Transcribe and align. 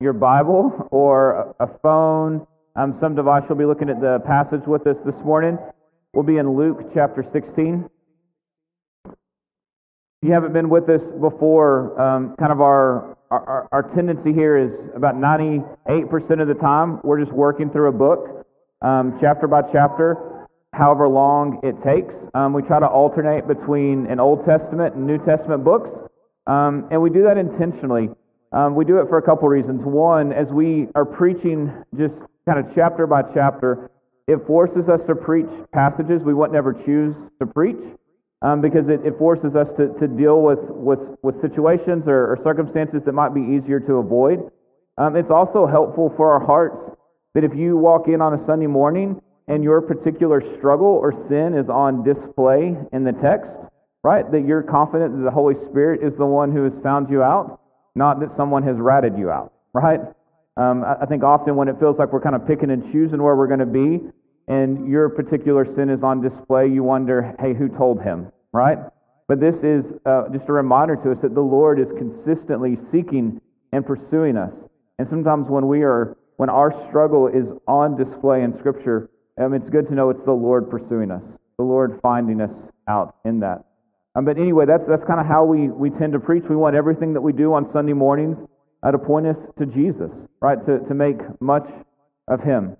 your 0.00 0.12
Bible 0.12 0.86
or 0.92 1.56
a 1.58 1.66
phone, 1.82 2.46
um, 2.76 2.96
some 3.00 3.16
device, 3.16 3.42
you'll 3.48 3.58
be 3.58 3.64
looking 3.64 3.90
at 3.90 4.00
the 4.00 4.20
passage 4.24 4.62
with 4.64 4.86
us 4.86 4.96
this 5.04 5.16
morning. 5.24 5.58
We'll 6.12 6.22
be 6.22 6.36
in 6.36 6.56
Luke 6.56 6.92
chapter 6.94 7.26
16. 7.32 7.84
If 9.06 9.14
you 10.22 10.32
haven't 10.32 10.52
been 10.52 10.68
with 10.68 10.88
us 10.88 11.02
before, 11.20 12.00
um, 12.00 12.36
kind 12.38 12.52
of 12.52 12.60
our, 12.60 13.16
our, 13.32 13.68
our 13.72 13.82
tendency 13.96 14.32
here 14.32 14.56
is 14.56 14.72
about 14.94 15.16
98% 15.16 16.40
of 16.40 16.46
the 16.46 16.54
time 16.54 17.00
we're 17.02 17.18
just 17.18 17.32
working 17.32 17.68
through 17.68 17.88
a 17.88 17.92
book, 17.92 18.46
um, 18.82 19.18
chapter 19.20 19.48
by 19.48 19.62
chapter, 19.72 20.46
however 20.74 21.08
long 21.08 21.58
it 21.64 21.74
takes. 21.82 22.14
Um, 22.34 22.52
we 22.52 22.62
try 22.62 22.78
to 22.78 22.86
alternate 22.86 23.48
between 23.48 24.06
an 24.06 24.20
Old 24.20 24.46
Testament 24.46 24.94
and 24.94 25.08
New 25.08 25.18
Testament 25.24 25.64
books, 25.64 25.90
um, 26.46 26.86
and 26.92 27.02
we 27.02 27.10
do 27.10 27.24
that 27.24 27.36
intentionally. 27.36 28.10
Um, 28.52 28.74
we 28.74 28.84
do 28.84 28.98
it 28.98 29.08
for 29.08 29.18
a 29.18 29.22
couple 29.22 29.48
reasons. 29.48 29.82
One, 29.84 30.32
as 30.32 30.48
we 30.48 30.88
are 30.94 31.04
preaching 31.04 31.72
just 31.98 32.14
kind 32.48 32.58
of 32.58 32.74
chapter 32.74 33.06
by 33.06 33.22
chapter, 33.34 33.90
it 34.26 34.46
forces 34.46 34.88
us 34.88 35.00
to 35.06 35.14
preach 35.14 35.48
passages 35.72 36.22
we 36.22 36.34
would 36.34 36.52
never 36.52 36.72
choose 36.72 37.14
to 37.40 37.46
preach 37.46 37.80
um, 38.40 38.60
because 38.60 38.88
it, 38.88 39.04
it, 39.04 39.18
forces 39.18 39.54
us 39.54 39.68
to, 39.76 39.88
to 40.00 40.06
deal 40.06 40.42
with, 40.42 40.60
with, 40.70 41.00
with 41.22 41.40
situations 41.40 42.04
or, 42.06 42.32
or, 42.32 42.38
circumstances 42.44 43.02
that 43.04 43.12
might 43.12 43.34
be 43.34 43.40
easier 43.40 43.80
to 43.80 43.94
avoid. 43.94 44.38
Um, 44.96 45.16
it's 45.16 45.30
also 45.30 45.66
helpful 45.66 46.12
for 46.16 46.30
our 46.30 46.44
hearts 46.44 46.76
that 47.34 47.44
if 47.44 47.54
you 47.54 47.76
walk 47.76 48.06
in 48.06 48.20
on 48.20 48.34
a 48.34 48.46
Sunday 48.46 48.66
morning 48.66 49.20
and 49.48 49.64
your 49.64 49.80
particular 49.80 50.42
struggle 50.58 50.86
or 50.86 51.12
sin 51.28 51.54
is 51.54 51.68
on 51.68 52.04
display 52.04 52.76
in 52.92 53.04
the 53.04 53.12
text, 53.12 53.50
right, 54.04 54.30
that 54.30 54.46
you're 54.46 54.62
confident 54.62 55.16
that 55.16 55.24
the 55.24 55.30
Holy 55.30 55.54
Spirit 55.68 56.02
is 56.02 56.16
the 56.16 56.26
one 56.26 56.52
who 56.52 56.64
has 56.64 56.72
found 56.82 57.10
you 57.10 57.22
out 57.22 57.60
not 57.98 58.20
that 58.20 58.34
someone 58.36 58.62
has 58.62 58.76
ratted 58.76 59.18
you 59.18 59.30
out, 59.30 59.52
right? 59.74 60.00
Um, 60.56 60.84
I 60.84 61.06
think 61.06 61.22
often 61.22 61.56
when 61.56 61.68
it 61.68 61.78
feels 61.78 61.98
like 61.98 62.12
we're 62.12 62.20
kind 62.20 62.34
of 62.34 62.46
picking 62.46 62.70
and 62.70 62.90
choosing 62.92 63.22
where 63.22 63.36
we're 63.36 63.46
going 63.46 63.60
to 63.60 63.66
be, 63.66 64.00
and 64.48 64.88
your 64.88 65.08
particular 65.08 65.66
sin 65.76 65.90
is 65.90 66.02
on 66.02 66.22
display, 66.22 66.66
you 66.68 66.82
wonder, 66.82 67.34
hey, 67.38 67.54
who 67.54 67.68
told 67.68 68.02
him, 68.02 68.32
right? 68.52 68.78
But 69.28 69.40
this 69.40 69.56
is 69.56 69.84
uh, 70.06 70.30
just 70.32 70.48
a 70.48 70.52
reminder 70.52 70.96
to 70.96 71.12
us 71.12 71.18
that 71.20 71.34
the 71.34 71.40
Lord 71.42 71.78
is 71.78 71.88
consistently 71.98 72.78
seeking 72.90 73.40
and 73.72 73.84
pursuing 73.84 74.38
us. 74.38 74.52
And 74.98 75.08
sometimes 75.10 75.48
when 75.48 75.68
we 75.68 75.82
are, 75.82 76.16
when 76.38 76.48
our 76.48 76.72
struggle 76.88 77.28
is 77.28 77.46
on 77.68 77.96
display 77.96 78.42
in 78.42 78.58
Scripture, 78.58 79.10
um, 79.38 79.52
it's 79.52 79.68
good 79.68 79.86
to 79.88 79.94
know 79.94 80.08
it's 80.10 80.24
the 80.24 80.32
Lord 80.32 80.70
pursuing 80.70 81.10
us, 81.10 81.22
the 81.58 81.64
Lord 81.64 82.00
finding 82.02 82.40
us 82.40 82.50
out 82.88 83.16
in 83.24 83.40
that. 83.40 83.64
Um, 84.18 84.24
but 84.24 84.36
anyway, 84.36 84.66
that's, 84.66 84.82
that's 84.88 85.04
kind 85.04 85.20
of 85.20 85.26
how 85.26 85.44
we, 85.44 85.68
we 85.68 85.90
tend 85.90 86.12
to 86.14 86.18
preach. 86.18 86.42
We 86.50 86.56
want 86.56 86.74
everything 86.74 87.12
that 87.12 87.20
we 87.20 87.32
do 87.32 87.54
on 87.54 87.70
Sunday 87.72 87.92
mornings 87.92 88.36
uh, 88.82 88.90
to 88.90 88.98
point 88.98 89.28
us 89.28 89.36
to 89.60 89.66
Jesus, 89.66 90.10
right? 90.42 90.58
To, 90.66 90.80
to 90.88 90.94
make 90.94 91.18
much 91.40 91.68
of 92.26 92.40
Him. 92.40 92.76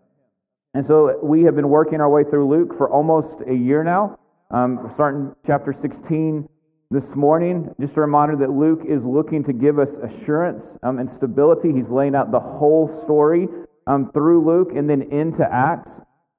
And 0.75 0.85
so 0.85 1.17
we 1.23 1.45
have 1.45 1.55
been 1.55 1.69
working 1.69 2.01
our 2.01 2.11
way 2.11 2.25
through 2.25 2.49
Luke 2.49 2.77
for 2.77 2.91
almost 2.91 3.37
a 3.49 3.55
year 3.55 3.85
now. 3.85 4.19
Um, 4.51 4.91
starting 4.95 5.33
chapter 5.47 5.77
16 5.81 6.49
this 6.91 7.05
morning. 7.15 7.73
Just 7.81 7.97
a 7.97 8.01
reminder 8.01 8.35
that 8.39 8.51
Luke 8.51 8.81
is 8.89 9.01
looking 9.05 9.45
to 9.45 9.53
give 9.53 9.79
us 9.79 9.89
assurance 10.03 10.65
um, 10.83 10.99
and 10.99 11.09
stability. 11.19 11.73
He's 11.73 11.89
laying 11.89 12.17
out 12.17 12.33
the 12.33 12.41
whole 12.41 13.01
story 13.05 13.47
um, 13.87 14.11
through 14.13 14.45
Luke 14.45 14.71
and 14.75 14.91
then 14.91 15.03
into 15.13 15.47
Acts 15.49 15.91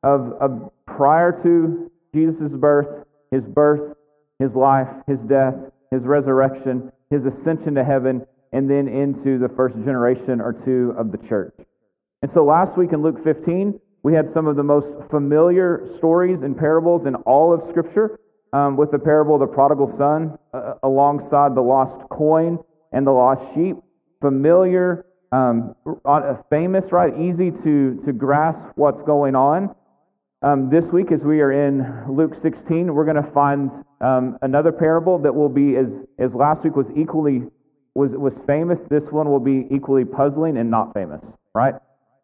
of, 0.04 0.34
of 0.42 0.74
prior 0.86 1.42
to 1.44 1.90
Jesus' 2.14 2.52
birth, 2.52 3.06
his 3.32 3.44
birth, 3.44 3.96
his 4.40 4.54
life, 4.56 4.88
his 5.08 5.20
death, 5.28 5.56
his 5.92 6.02
resurrection, 6.04 6.92
his 7.10 7.26
ascension 7.26 7.76
to 7.76 7.84
heaven, 7.84 8.26
and 8.52 8.70
then 8.70 8.88
into 8.88 9.38
the 9.38 9.50
first 9.50 9.76
generation 9.84 10.42
or 10.42 10.54
two 10.54 10.96
of 10.98 11.12
the 11.12 11.18
church. 11.28 11.54
And 12.22 12.32
so 12.34 12.44
last 12.44 12.78
week 12.78 12.94
in 12.94 13.02
Luke 13.02 13.24
15, 13.24 13.80
we 14.04 14.14
had 14.14 14.34
some 14.34 14.48
of 14.48 14.56
the 14.56 14.64
most 14.64 14.88
familiar 15.10 15.88
stories 15.98 16.40
and 16.42 16.58
parables 16.58 17.06
in 17.06 17.16
all 17.16 17.54
of 17.54 17.70
Scripture, 17.70 18.20
um, 18.54 18.78
with 18.78 18.92
the 18.92 19.00
parable 19.00 19.36
of 19.36 19.42
the 19.42 19.54
prodigal 19.54 19.96
son 19.98 20.38
uh, 20.54 20.76
alongside 20.84 21.54
the 21.54 21.62
lost 21.62 22.10
coin 22.10 22.58
and 22.92 23.06
the 23.06 23.12
lost 23.12 23.42
sheep. 23.54 23.76
Familiar, 24.22 25.06
um, 25.32 25.76
uh, 26.06 26.36
famous, 26.50 26.92
right? 26.92 27.14
Easy 27.20 27.52
to, 27.52 28.02
to 28.06 28.14
grasp 28.14 28.66
what's 28.76 29.02
going 29.04 29.36
on. 29.36 29.76
Um, 30.42 30.70
this 30.70 30.86
week, 30.86 31.12
as 31.12 31.20
we 31.22 31.42
are 31.42 31.52
in 31.52 32.16
Luke 32.16 32.34
16, 32.42 32.94
we're 32.94 33.06
going 33.06 33.24
to 33.24 33.32
find 33.32 33.70
um, 34.02 34.38
another 34.42 34.72
parable 34.72 35.20
that 35.20 35.34
will 35.34 35.50
be 35.50 35.76
as 35.76 35.88
as 36.18 36.34
last 36.34 36.64
week 36.64 36.76
was 36.76 36.88
equally 36.96 37.44
was 37.96 38.12
was 38.12 38.34
famous. 38.48 38.80
This 38.90 39.04
one 39.12 39.30
will 39.30 39.40
be 39.40 39.68
equally 39.70 40.06
puzzling 40.06 40.58
and 40.58 40.72
not 40.72 40.94
famous, 40.94 41.22
right? 41.54 41.76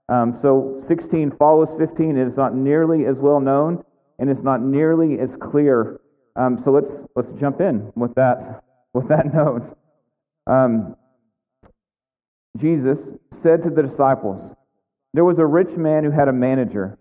Um, 0.07 0.37
so 0.41 0.83
16 0.87 1.31
follows 1.37 1.67
15. 1.79 2.17
It 2.17 2.27
is 2.27 2.37
not 2.37 2.55
nearly 2.55 3.05
as 3.05 3.15
well 3.17 3.39
known, 3.39 3.83
and 4.19 4.29
it's 4.29 4.43
not 4.43 4.61
nearly 4.61 5.19
as 5.19 5.29
clear. 5.41 5.99
Um, 6.35 6.61
so 6.63 6.71
let's 6.71 6.91
let's 7.15 7.31
jump 7.39 7.59
in 7.59 7.91
with 7.95 8.13
that 8.15 8.63
with 8.93 9.07
that 9.09 9.25
note. 9.33 9.77
Um, 10.47 10.95
Jesus 12.57 12.97
said 13.43 13.63
to 13.63 13.69
the 13.69 13.83
disciples, 13.83 14.55
"There 15.13 15.25
was 15.25 15.39
a 15.39 15.45
rich 15.45 15.75
man 15.75 16.03
who 16.03 16.11
had 16.11 16.27
a 16.27 16.33
manager." 16.33 16.97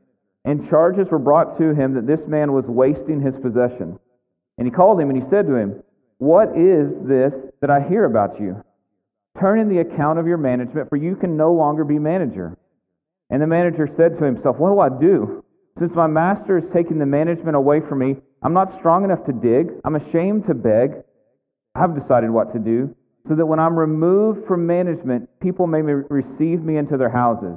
And 0.47 0.69
charges 0.69 1.09
were 1.11 1.19
brought 1.19 1.57
to 1.59 1.75
him 1.75 1.95
that 1.95 2.07
this 2.07 2.21
man 2.29 2.53
was 2.53 2.67
wasting 2.67 3.19
his 3.19 3.35
possessions. 3.41 3.99
And 4.59 4.67
he 4.67 4.71
called 4.71 5.01
him 5.01 5.11
and 5.11 5.23
he 5.23 5.29
said 5.31 5.47
to 5.47 5.57
him, 5.57 5.83
What 6.19 6.57
is 6.57 6.89
this 7.07 7.33
that 7.61 7.71
I 7.71 7.87
hear 7.89 8.05
about 8.05 8.41
you? 8.41 8.63
Turn 9.41 9.59
in 9.59 9.69
the 9.69 9.81
account 9.81 10.19
of 10.19 10.27
your 10.27 10.37
management, 10.37 10.89
for 10.89 10.97
you 10.97 11.17
can 11.17 11.37
no 11.37 11.53
longer 11.53 11.85
be 11.85 11.99
manager. 11.99 12.57
And 13.31 13.43
the 13.43 13.47
manager 13.47 13.89
said 13.97 14.19
to 14.19 14.25
himself, 14.25 14.57
What 14.59 14.71
do 14.71 14.81
I 14.81 15.01
do? 15.01 15.45
Since 15.79 15.93
my 15.95 16.07
master 16.07 16.59
is 16.59 16.65
taking 16.73 16.99
the 16.99 17.07
management 17.07 17.57
away 17.57 17.81
from 17.81 17.99
me, 17.99 18.17
I'm 18.43 18.53
not 18.53 18.79
strong 18.79 19.05
enough 19.05 19.25
to 19.27 19.33
dig. 19.33 19.73
I'm 19.85 19.97
ashamed 19.97 20.47
to 20.47 20.55
beg. 20.55 21.03
I've 21.75 21.99
decided 22.01 22.31
what 22.31 22.53
to 22.53 22.61
do, 22.61 22.95
so 23.27 23.35
that 23.35 23.47
when 23.47 23.59
I'm 23.59 23.77
removed 23.77 24.47
from 24.47 24.67
management, 24.67 25.29
people 25.41 25.67
may 25.67 25.81
receive 25.81 26.63
me 26.63 26.77
into 26.77 26.97
their 26.97 27.11
houses. 27.11 27.57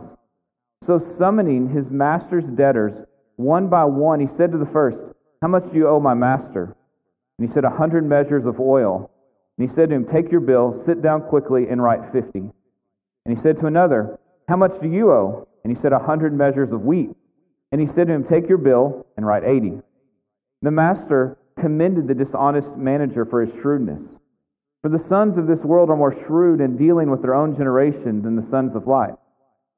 So, 0.87 1.05
summoning 1.19 1.69
his 1.69 1.85
master's 1.91 2.45
debtors 2.55 2.93
one 3.35 3.67
by 3.67 3.83
one, 3.83 4.19
he 4.19 4.27
said 4.37 4.51
to 4.53 4.57
the 4.57 4.69
first, 4.73 4.97
How 5.41 5.47
much 5.49 5.63
do 5.71 5.77
you 5.77 5.87
owe 5.87 5.99
my 5.99 6.15
master? 6.15 6.75
And 7.37 7.47
he 7.47 7.53
said, 7.53 7.65
A 7.65 7.69
hundred 7.69 8.05
measures 8.05 8.45
of 8.45 8.59
oil. 8.59 9.11
And 9.57 9.69
he 9.69 9.75
said 9.75 9.89
to 9.89 9.95
him, 9.95 10.05
Take 10.05 10.31
your 10.31 10.41
bill, 10.41 10.83
sit 10.85 11.01
down 11.01 11.21
quickly, 11.21 11.67
and 11.69 11.81
write 11.81 12.11
fifty. 12.11 12.51
And 13.25 13.37
he 13.37 13.41
said 13.41 13.59
to 13.59 13.67
another, 13.67 14.19
How 14.47 14.55
much 14.55 14.79
do 14.81 14.87
you 14.87 15.11
owe? 15.11 15.47
And 15.63 15.75
he 15.75 15.81
said, 15.81 15.93
A 15.93 15.99
hundred 15.99 16.33
measures 16.33 16.71
of 16.71 16.81
wheat. 16.81 17.09
And 17.71 17.81
he 17.81 17.87
said 17.87 18.07
to 18.07 18.13
him, 18.13 18.23
Take 18.23 18.47
your 18.47 18.57
bill 18.57 19.05
and 19.17 19.25
write 19.25 19.43
eighty. 19.43 19.81
The 20.61 20.71
master 20.71 21.37
commended 21.59 22.07
the 22.07 22.13
dishonest 22.13 22.69
manager 22.77 23.25
for 23.25 23.45
his 23.45 23.53
shrewdness. 23.61 24.01
For 24.81 24.89
the 24.89 25.03
sons 25.09 25.37
of 25.37 25.47
this 25.47 25.59
world 25.65 25.89
are 25.89 25.97
more 25.97 26.15
shrewd 26.25 26.61
in 26.61 26.77
dealing 26.77 27.09
with 27.09 27.21
their 27.21 27.35
own 27.35 27.55
generation 27.57 28.21
than 28.21 28.35
the 28.35 28.47
sons 28.49 28.75
of 28.75 28.87
light. 28.87 29.15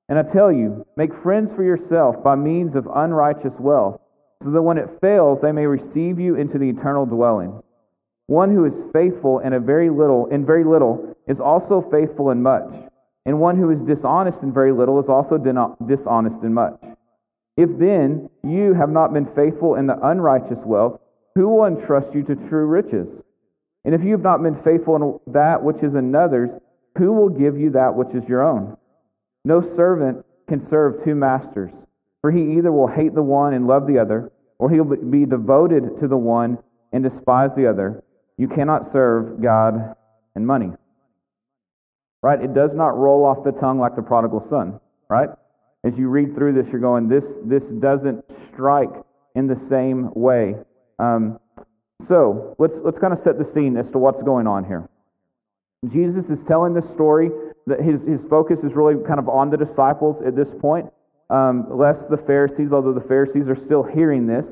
And 0.07 0.19
I 0.19 0.23
tell 0.23 0.51
you, 0.51 0.85
make 0.97 1.11
friends 1.23 1.51
for 1.55 1.63
yourself 1.63 2.23
by 2.23 2.35
means 2.35 2.75
of 2.75 2.87
unrighteous 2.93 3.53
wealth, 3.59 4.01
so 4.43 4.51
that 4.51 4.61
when 4.61 4.77
it 4.77 4.89
fails, 5.01 5.39
they 5.41 5.51
may 5.51 5.65
receive 5.65 6.19
you 6.19 6.35
into 6.35 6.57
the 6.57 6.69
eternal 6.69 7.05
dwelling. 7.05 7.61
One 8.27 8.53
who 8.53 8.65
is 8.65 8.91
faithful 8.93 9.39
in 9.39 9.53
a 9.53 9.59
very 9.59 9.89
little, 9.89 10.27
in 10.27 10.45
very 10.45 10.63
little, 10.63 11.15
is 11.27 11.39
also 11.39 11.87
faithful 11.91 12.31
in 12.31 12.41
much, 12.41 12.69
and 13.25 13.39
one 13.39 13.57
who 13.57 13.71
is 13.71 13.79
dishonest 13.87 14.39
in 14.41 14.53
very 14.53 14.71
little 14.71 14.99
is 14.99 15.09
also 15.09 15.37
dishonest 15.37 16.43
in 16.43 16.53
much. 16.53 16.79
If 17.57 17.69
then 17.77 18.29
you 18.43 18.73
have 18.73 18.89
not 18.89 19.13
been 19.13 19.27
faithful 19.35 19.75
in 19.75 19.87
the 19.87 19.99
unrighteous 20.01 20.63
wealth, 20.65 21.01
who 21.35 21.49
will 21.49 21.65
entrust 21.65 22.13
you 22.15 22.23
to 22.23 22.35
true 22.47 22.65
riches? 22.65 23.07
And 23.83 23.93
if 23.93 24.03
you 24.03 24.11
have 24.11 24.23
not 24.23 24.43
been 24.43 24.61
faithful 24.63 24.95
in 24.95 25.33
that 25.33 25.63
which 25.63 25.83
is 25.83 25.93
another's, 25.95 26.49
who 26.97 27.11
will 27.11 27.29
give 27.29 27.57
you 27.57 27.71
that 27.71 27.95
which 27.95 28.13
is 28.15 28.27
your 28.29 28.43
own? 28.43 28.77
No 29.43 29.61
servant 29.75 30.25
can 30.47 30.67
serve 30.69 31.03
two 31.03 31.15
masters, 31.15 31.71
for 32.21 32.31
he 32.31 32.57
either 32.57 32.71
will 32.71 32.87
hate 32.87 33.15
the 33.15 33.23
one 33.23 33.53
and 33.53 33.67
love 33.67 33.87
the 33.87 33.99
other, 33.99 34.31
or 34.59 34.69
he'll 34.69 34.83
be 34.83 35.25
devoted 35.25 35.99
to 36.01 36.07
the 36.07 36.17
one 36.17 36.59
and 36.91 37.03
despise 37.03 37.49
the 37.55 37.67
other. 37.67 38.03
You 38.37 38.47
cannot 38.47 38.91
serve 38.91 39.41
God 39.41 39.95
and 40.35 40.45
money. 40.45 40.71
Right? 42.21 42.41
It 42.41 42.53
does 42.53 42.73
not 42.73 42.97
roll 42.97 43.25
off 43.25 43.43
the 43.43 43.53
tongue 43.53 43.79
like 43.79 43.95
the 43.95 44.01
prodigal 44.01 44.45
son, 44.49 44.79
right? 45.09 45.29
As 45.85 45.93
you 45.97 46.09
read 46.09 46.35
through 46.35 46.53
this, 46.53 46.67
you're 46.71 46.81
going, 46.81 47.07
this, 47.07 47.23
this 47.45 47.63
doesn't 47.79 48.23
strike 48.51 48.91
in 49.35 49.47
the 49.47 49.59
same 49.69 50.13
way. 50.13 50.55
Um, 50.99 51.39
so 52.07 52.55
let's, 52.59 52.73
let's 52.83 52.99
kind 52.99 53.13
of 53.13 53.19
set 53.23 53.37
the 53.37 53.49
scene 53.53 53.77
as 53.77 53.89
to 53.91 53.97
what's 53.97 54.21
going 54.23 54.47
on 54.47 54.65
here. 54.65 54.89
Jesus 55.87 56.25
is 56.25 56.39
telling 56.47 56.73
this 56.73 56.89
story 56.93 57.29
that 57.67 57.79
his, 57.79 58.01
his 58.01 58.19
focus 58.29 58.59
is 58.59 58.73
really 58.73 59.01
kind 59.05 59.19
of 59.19 59.29
on 59.29 59.49
the 59.49 59.57
disciples 59.57 60.21
at 60.25 60.35
this 60.35 60.49
point, 60.59 60.87
um, 61.29 61.67
less 61.69 61.97
the 62.09 62.17
Pharisees, 62.17 62.71
although 62.71 62.93
the 62.93 63.07
Pharisees 63.07 63.47
are 63.47 63.57
still 63.65 63.83
hearing 63.83 64.27
this. 64.27 64.45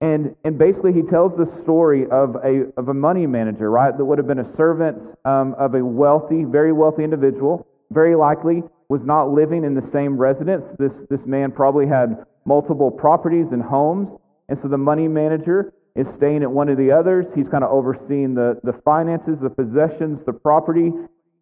And, 0.00 0.36
and 0.44 0.56
basically, 0.56 0.92
he 0.92 1.02
tells 1.02 1.36
the 1.36 1.50
story 1.62 2.06
of 2.06 2.36
a, 2.36 2.70
of 2.76 2.88
a 2.88 2.94
money 2.94 3.26
manager, 3.26 3.68
right, 3.70 3.96
that 3.96 4.04
would 4.04 4.18
have 4.18 4.28
been 4.28 4.38
a 4.38 4.56
servant 4.56 4.96
um, 5.24 5.54
of 5.58 5.74
a 5.74 5.84
wealthy, 5.84 6.44
very 6.44 6.72
wealthy 6.72 7.02
individual. 7.02 7.66
Very 7.90 8.14
likely, 8.14 8.62
was 8.88 9.02
not 9.02 9.32
living 9.32 9.64
in 9.64 9.74
the 9.74 9.86
same 9.90 10.16
residence. 10.16 10.64
This, 10.78 10.92
this 11.10 11.24
man 11.26 11.50
probably 11.50 11.86
had 11.86 12.24
multiple 12.44 12.90
properties 12.90 13.46
and 13.50 13.62
homes. 13.62 14.08
And 14.48 14.58
so 14.62 14.68
the 14.68 14.78
money 14.78 15.08
manager 15.08 15.72
is 15.96 16.06
staying 16.14 16.42
at 16.42 16.50
one 16.50 16.68
of 16.68 16.78
the 16.78 16.92
others. 16.92 17.26
He's 17.34 17.48
kind 17.48 17.64
of 17.64 17.70
overseeing 17.70 18.34
the, 18.34 18.60
the 18.62 18.72
finances, 18.84 19.38
the 19.42 19.50
possessions, 19.50 20.20
the 20.24 20.32
property. 20.32 20.92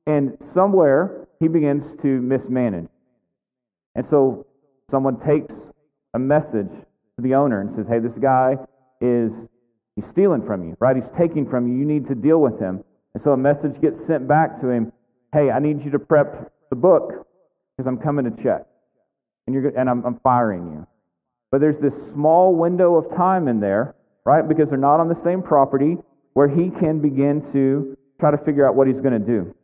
And 0.06 0.38
somewhere 0.54 1.26
he 1.40 1.48
begins 1.48 1.84
to 2.02 2.20
mismanage. 2.22 2.88
And 3.96 4.06
so 4.10 4.46
someone 4.90 5.18
takes 5.26 5.54
a 6.14 6.18
message 6.18 6.70
to 7.16 7.22
the 7.22 7.34
owner 7.34 7.60
and 7.60 7.74
says, 7.74 7.86
Hey, 7.88 7.98
this 7.98 8.16
guy 8.20 8.56
is 9.00 9.32
he's 9.96 10.04
stealing 10.12 10.44
from 10.46 10.62
you, 10.62 10.76
right? 10.78 10.94
He's 10.94 11.10
taking 11.18 11.48
from 11.48 11.66
you. 11.66 11.78
You 11.78 11.86
need 11.86 12.06
to 12.08 12.14
deal 12.14 12.40
with 12.40 12.60
him. 12.60 12.84
And 13.14 13.24
so 13.24 13.32
a 13.32 13.36
message 13.36 13.80
gets 13.80 13.96
sent 14.06 14.28
back 14.28 14.60
to 14.60 14.68
him. 14.68 14.92
Hey, 15.32 15.50
I 15.50 15.58
need 15.58 15.82
you 15.82 15.90
to 15.92 15.98
prep 15.98 16.52
the 16.70 16.76
book 16.76 17.26
because 17.76 17.88
I'm 17.88 17.98
coming 17.98 18.24
to 18.30 18.42
check. 18.42 18.66
And 19.46 19.54
you're 19.54 19.68
and 19.68 19.88
I'm, 19.88 20.04
I'm 20.04 20.20
firing 20.20 20.66
you. 20.66 20.86
But 21.50 21.60
there's 21.60 21.80
this 21.80 21.94
small 22.12 22.54
window 22.54 22.96
of 22.96 23.16
time 23.16 23.48
in 23.48 23.60
there, 23.60 23.94
right? 24.24 24.46
Because 24.46 24.68
they're 24.68 24.78
not 24.78 25.00
on 25.00 25.08
the 25.08 25.20
same 25.24 25.42
property 25.42 25.96
where 26.34 26.48
he 26.48 26.68
can 26.68 27.00
begin 27.00 27.42
to 27.52 27.96
try 28.20 28.30
to 28.30 28.38
figure 28.38 28.68
out 28.68 28.74
what 28.74 28.86
he's 28.88 29.00
going 29.00 29.18
to 29.18 29.26
do. 29.26 29.54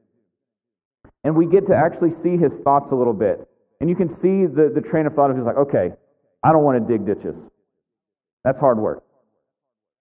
And 1.24 1.36
we 1.36 1.46
get 1.46 1.66
to 1.68 1.74
actually 1.74 2.12
see 2.22 2.38
his 2.38 2.52
thoughts 2.64 2.86
a 2.92 2.94
little 2.94 3.12
bit. 3.12 3.46
And 3.82 3.90
you 3.90 3.96
can 3.96 4.10
see 4.22 4.46
the, 4.46 4.70
the 4.72 4.80
train 4.80 5.06
of 5.06 5.14
thought 5.14 5.32
of 5.32 5.36
his 5.36 5.44
like, 5.44 5.56
okay, 5.56 5.90
I 6.44 6.52
don't 6.52 6.62
want 6.62 6.78
to 6.78 6.86
dig 6.86 7.04
ditches. 7.04 7.34
That's 8.44 8.58
hard 8.60 8.78
work. 8.78 9.02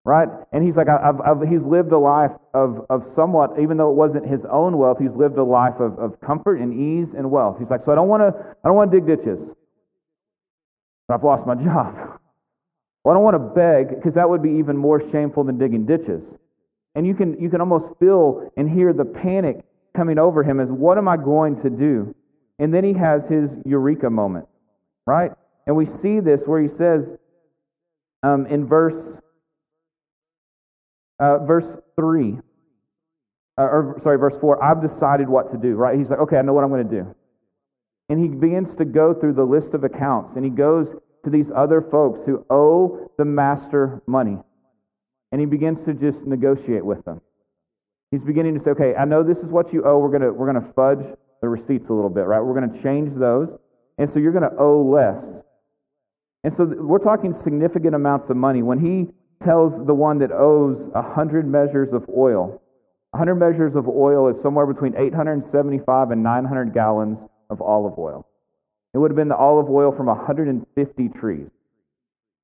Right? 0.06 0.28
And 0.54 0.64
he's 0.64 0.76
like, 0.76 0.86
I've, 0.88 1.20
I've, 1.20 1.42
he's 1.50 1.66
lived 1.66 1.92
a 1.92 1.98
life 1.98 2.30
of, 2.54 2.86
of 2.92 3.02
somewhat, 3.16 3.58
even 3.60 3.78
though 3.78 3.90
it 3.90 3.96
wasn't 3.96 4.30
his 4.30 4.40
own 4.52 4.78
wealth, 4.78 4.98
he's 5.02 5.14
lived 5.18 5.36
a 5.40 5.44
life 5.44 5.80
of, 5.80 5.98
of 5.98 6.22
comfort 6.22 6.62
and 6.62 6.74
ease 6.78 7.10
and 7.18 7.32
wealth. 7.32 7.58
He's 7.58 7.70
like, 7.72 7.82
so 7.84 7.92
I 7.92 7.96
don't 7.96 8.08
want 8.08 8.22
to, 8.22 8.30
I 8.64 8.68
don't 8.70 8.78
want 8.78 8.92
to 8.92 9.00
dig 9.00 9.08
ditches. 9.08 9.40
But 11.08 11.16
I've 11.16 11.24
lost 11.24 11.48
my 11.48 11.56
job. 11.66 12.22
Well, 13.04 13.14
I 13.14 13.14
don't 13.18 13.24
want 13.24 13.42
to 13.42 13.50
beg 13.50 13.98
because 13.98 14.14
that 14.14 14.30
would 14.30 14.44
be 14.44 14.62
even 14.62 14.78
more 14.78 15.02
shameful 15.12 15.44
than 15.44 15.58
digging 15.58 15.88
ditches. 15.88 16.22
And 16.94 17.08
you 17.08 17.16
can, 17.16 17.42
you 17.42 17.50
can 17.50 17.62
almost 17.62 17.98
feel 18.00 18.48
and 18.58 18.70
hear 18.70 18.94
the 18.94 19.06
panic 19.06 19.66
coming 19.98 20.20
over 20.20 20.44
him 20.44 20.60
as, 20.60 20.70
what 20.70 21.00
am 21.00 21.08
I 21.08 21.18
going 21.18 21.64
to 21.64 21.70
do? 21.72 22.14
And 22.62 22.74
then 22.74 22.84
he 22.84 22.94
has 22.94 23.24
his 23.28 23.50
eureka 23.66 24.10
moment, 24.10 24.48
right? 25.06 25.32
And 25.66 25.76
we 25.76 25.88
see 26.02 26.22
this 26.22 26.40
where 26.46 26.62
he 26.62 26.70
says 26.78 27.02
um, 28.24 28.46
in 28.46 28.68
verse 28.68 28.94
uh, 31.20 31.40
verse 31.40 31.66
three, 31.96 32.38
uh, 33.58 33.62
or 33.64 34.00
sorry, 34.04 34.18
verse 34.18 34.36
four. 34.40 34.64
I've 34.64 34.82
decided 34.82 35.28
what 35.28 35.52
to 35.52 35.58
do. 35.58 35.74
Right? 35.74 35.98
He's 35.98 36.10
like, 36.10 36.20
okay, 36.20 36.38
I 36.38 36.44
know 36.44 36.54
what 36.54 36.64
I'm 36.64 36.70
going 36.70 36.88
to 36.88 36.96
do. 37.02 37.16
And 38.10 38.20
he 38.22 38.28
begins 38.28 38.76
to 38.78 38.86
go 38.86 39.14
through 39.14 39.34
the 39.34 39.44
list 39.44 39.74
of 39.74 39.84
accounts, 39.84 40.36
and 40.36 40.46
he 40.46 40.52
goes 40.52 40.88
to 41.26 41.30
these 41.32 41.48
other 41.56 41.82
folks 41.82 42.20
who 42.26 42.46
owe 42.50 43.12
the 43.18 43.26
master 43.26 44.02
money, 44.06 44.38
and 45.32 45.42
he 45.42 45.48
begins 45.48 45.80
to 45.86 45.94
just 45.94 46.20
negotiate 46.28 46.86
with 46.86 47.04
them. 47.06 47.22
He's 48.12 48.22
beginning 48.22 48.58
to 48.58 48.64
say, 48.64 48.72
okay, 48.72 48.94
I 48.96 49.06
know 49.06 49.24
this 49.24 49.38
is 49.38 49.50
what 49.50 49.74
you 49.74 49.84
owe. 49.84 49.98
We're 49.98 50.12
gonna 50.12 50.32
we're 50.32 50.52
gonna 50.52 50.74
fudge 50.76 51.06
the 51.42 51.50
receipts 51.50 51.90
a 51.90 51.94
little 51.94 52.10
bit, 52.10 52.26
right? 52.28 52.40
We're 52.40 52.60
gonna 52.60 52.82
change 52.82 53.18
those, 53.18 53.50
and 53.98 54.12
so 54.14 54.20
you're 54.20 54.32
gonna 54.32 54.56
owe 54.58 54.82
less. 54.82 55.24
And 56.44 56.56
so 56.58 56.66
we're 56.66 57.00
talking 57.00 57.36
significant 57.44 57.96
amounts 57.96 58.30
of 58.30 58.38
money. 58.38 58.64
When 58.64 58.80
he 58.80 59.12
tells 59.46 59.74
the 59.86 59.94
one 59.94 60.20
that 60.20 60.32
owes 60.32 60.78
a 60.96 61.02
hundred 61.02 61.48
measures 61.48 61.90
of 61.94 62.06
oil, 62.10 62.62
a 63.14 63.18
hundred 63.18 63.36
measures 63.36 63.76
of 63.76 63.88
oil 63.88 64.30
is 64.30 64.42
somewhere 64.42 64.66
between 64.66 64.96
875 64.96 66.12
and 66.12 66.24
900 66.24 66.74
gallons 66.74 67.18
of 67.50 67.62
olive 67.62 67.98
oil. 67.98 68.26
It 68.94 68.98
would 68.98 69.12
have 69.12 69.16
been 69.16 69.30
the 69.30 69.36
olive 69.36 69.70
oil 69.70 69.92
from 69.92 70.08
150 70.08 71.10
trees. 71.10 71.48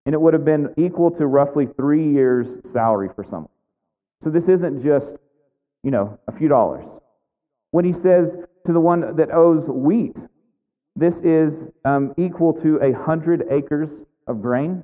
And 0.06 0.14
it 0.14 0.22
would 0.22 0.34
have 0.34 0.46
been 0.46 0.74
equal 0.78 1.12
to 1.12 1.28
roughly 1.28 1.68
three 1.76 2.12
years' 2.12 2.48
salary 2.72 3.10
for 3.16 3.24
someone. 3.26 3.50
So 4.24 4.30
this 4.30 4.44
isn't 4.44 4.84
just, 4.84 5.08
you 5.84 5.92
know, 5.92 6.18
a 6.28 6.32
few 6.32 6.48
dollars. 6.48 6.86
When 7.72 7.84
he 7.84 7.94
says 7.94 8.30
to 8.68 8.74
the 8.74 8.80
one 8.80 9.16
that 9.16 9.32
owes 9.34 9.64
wheat, 9.68 10.16
this 10.96 11.14
is 11.24 11.54
um, 11.86 12.14
equal 12.18 12.54
to 12.62 12.78
a 12.82 12.92
hundred 12.92 13.46
acres 13.50 13.90
of 14.28 14.42
grain, 14.42 14.84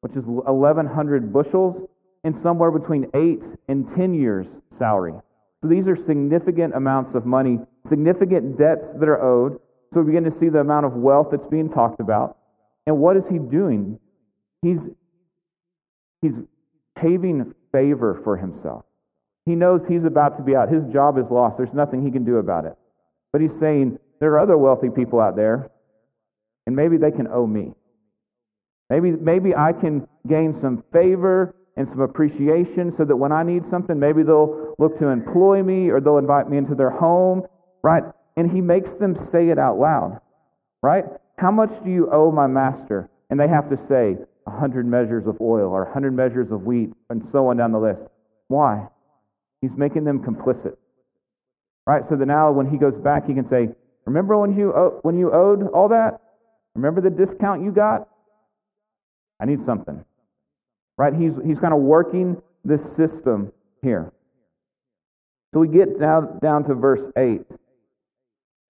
which 0.00 0.12
is 0.12 0.24
1,100 0.24 1.32
bushels, 1.32 1.88
and 2.24 2.34
somewhere 2.42 2.70
between 2.70 3.10
eight 3.14 3.40
and 3.68 3.86
10 3.96 4.14
years' 4.14 4.46
salary. 4.78 5.14
So 5.62 5.68
these 5.68 5.86
are 5.88 5.96
significant 6.06 6.76
amounts 6.76 7.14
of 7.14 7.26
money, 7.26 7.58
significant 7.88 8.56
debts 8.56 8.86
that 9.00 9.08
are 9.08 9.20
owed. 9.20 9.58
So 9.92 10.00
we 10.00 10.12
begin 10.12 10.24
to 10.30 10.38
see 10.38 10.48
the 10.48 10.60
amount 10.60 10.86
of 10.86 10.92
wealth 10.92 11.28
that's 11.32 11.46
being 11.46 11.70
talked 11.70 11.98
about. 11.98 12.36
And 12.86 12.98
what 12.98 13.16
is 13.16 13.24
he 13.28 13.38
doing? 13.38 13.98
He's, 14.62 14.78
he's 16.22 16.32
paving 16.96 17.52
favor 17.72 18.20
for 18.22 18.36
himself. 18.36 18.84
He 19.44 19.56
knows 19.56 19.80
he's 19.88 20.04
about 20.04 20.36
to 20.36 20.44
be 20.44 20.54
out. 20.54 20.70
His 20.70 20.84
job 20.92 21.18
is 21.18 21.24
lost. 21.30 21.56
There's 21.56 21.72
nothing 21.72 22.04
he 22.04 22.12
can 22.12 22.24
do 22.24 22.36
about 22.36 22.64
it. 22.64 22.76
But 23.32 23.40
he's 23.42 23.50
saying, 23.60 23.98
there 24.20 24.32
are 24.32 24.40
other 24.40 24.56
wealthy 24.56 24.88
people 24.88 25.20
out 25.20 25.36
there, 25.36 25.70
and 26.66 26.74
maybe 26.74 26.96
they 26.96 27.10
can 27.10 27.28
owe 27.28 27.46
me. 27.46 27.72
Maybe, 28.90 29.12
maybe 29.12 29.54
I 29.54 29.72
can 29.72 30.08
gain 30.26 30.58
some 30.62 30.82
favor 30.92 31.54
and 31.76 31.86
some 31.90 32.00
appreciation 32.00 32.94
so 32.96 33.04
that 33.04 33.16
when 33.16 33.32
I 33.32 33.42
need 33.42 33.62
something, 33.70 33.98
maybe 33.98 34.22
they'll 34.22 34.74
look 34.78 34.98
to 34.98 35.08
employ 35.08 35.62
me 35.62 35.90
or 35.90 36.00
they'll 36.00 36.18
invite 36.18 36.50
me 36.50 36.56
into 36.56 36.74
their 36.74 36.90
home, 36.90 37.42
right? 37.82 38.02
And 38.36 38.50
he 38.50 38.60
makes 38.60 38.90
them 38.98 39.14
say 39.30 39.50
it 39.50 39.58
out 39.58 39.78
loud, 39.78 40.20
right? 40.82 41.04
How 41.36 41.50
much 41.50 41.70
do 41.84 41.90
you 41.90 42.10
owe 42.10 42.32
my 42.32 42.46
master? 42.46 43.08
And 43.30 43.38
they 43.38 43.48
have 43.48 43.68
to 43.70 43.76
say, 43.88 44.16
a 44.46 44.50
hundred 44.50 44.86
measures 44.86 45.26
of 45.26 45.36
oil 45.40 45.70
or 45.70 45.82
a 45.82 45.92
hundred 45.92 46.14
measures 46.14 46.50
of 46.50 46.62
wheat 46.62 46.90
and 47.10 47.22
so 47.32 47.48
on 47.48 47.58
down 47.58 47.72
the 47.72 47.78
list. 47.78 48.00
Why? 48.48 48.88
He's 49.60 49.70
making 49.76 50.04
them 50.04 50.20
complicit. 50.20 50.76
Right? 51.88 52.02
So 52.10 52.16
that 52.16 52.26
now 52.26 52.52
when 52.52 52.68
he 52.68 52.76
goes 52.76 52.92
back, 53.02 53.26
he 53.26 53.32
can 53.32 53.48
say, 53.48 53.70
Remember 54.04 54.36
when 54.36 54.54
you, 54.54 54.68
when 55.02 55.18
you 55.18 55.32
owed 55.32 55.66
all 55.68 55.88
that? 55.88 56.20
Remember 56.74 57.00
the 57.00 57.08
discount 57.08 57.64
you 57.64 57.72
got? 57.72 58.08
I 59.40 59.46
need 59.46 59.64
something. 59.64 60.04
Right? 60.98 61.14
He's, 61.14 61.32
he's 61.46 61.58
kind 61.58 61.72
of 61.72 61.80
working 61.80 62.42
this 62.62 62.80
system 62.98 63.52
here. 63.80 64.12
So 65.54 65.60
we 65.60 65.68
get 65.68 65.98
down, 65.98 66.38
down 66.40 66.64
to 66.64 66.74
verse 66.74 67.10
8. 67.16 67.40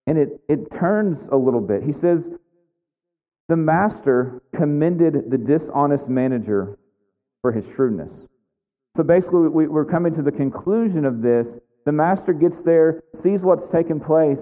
And 0.07 0.17
it, 0.17 0.41
it 0.49 0.71
turns 0.79 1.19
a 1.33 1.37
little 1.37 1.61
bit. 1.61 1.83
He 1.83 1.95
says, 1.95 2.21
The 3.49 3.57
master 3.57 4.43
commended 4.57 5.29
the 5.29 5.39
dishonest 5.39 6.07
manager 6.07 6.79
for 7.43 7.51
his 7.51 7.65
shrewdness. 7.75 8.13
So 8.97 9.03
basically, 9.03 9.49
we, 9.49 9.67
we're 9.67 9.85
coming 9.85 10.15
to 10.15 10.23
the 10.23 10.33
conclusion 10.33 11.05
of 11.05 11.21
this. 11.21 11.47
The 11.89 11.93
master 11.93 12.35
gets 12.35 12.61
there, 12.67 13.03
sees 13.23 13.41
what's 13.41 13.65
taken 13.73 13.99
place, 13.99 14.37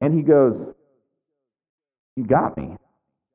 and 0.00 0.12
he 0.12 0.22
goes, 0.22 0.74
You 2.16 2.24
got 2.24 2.56
me. 2.56 2.74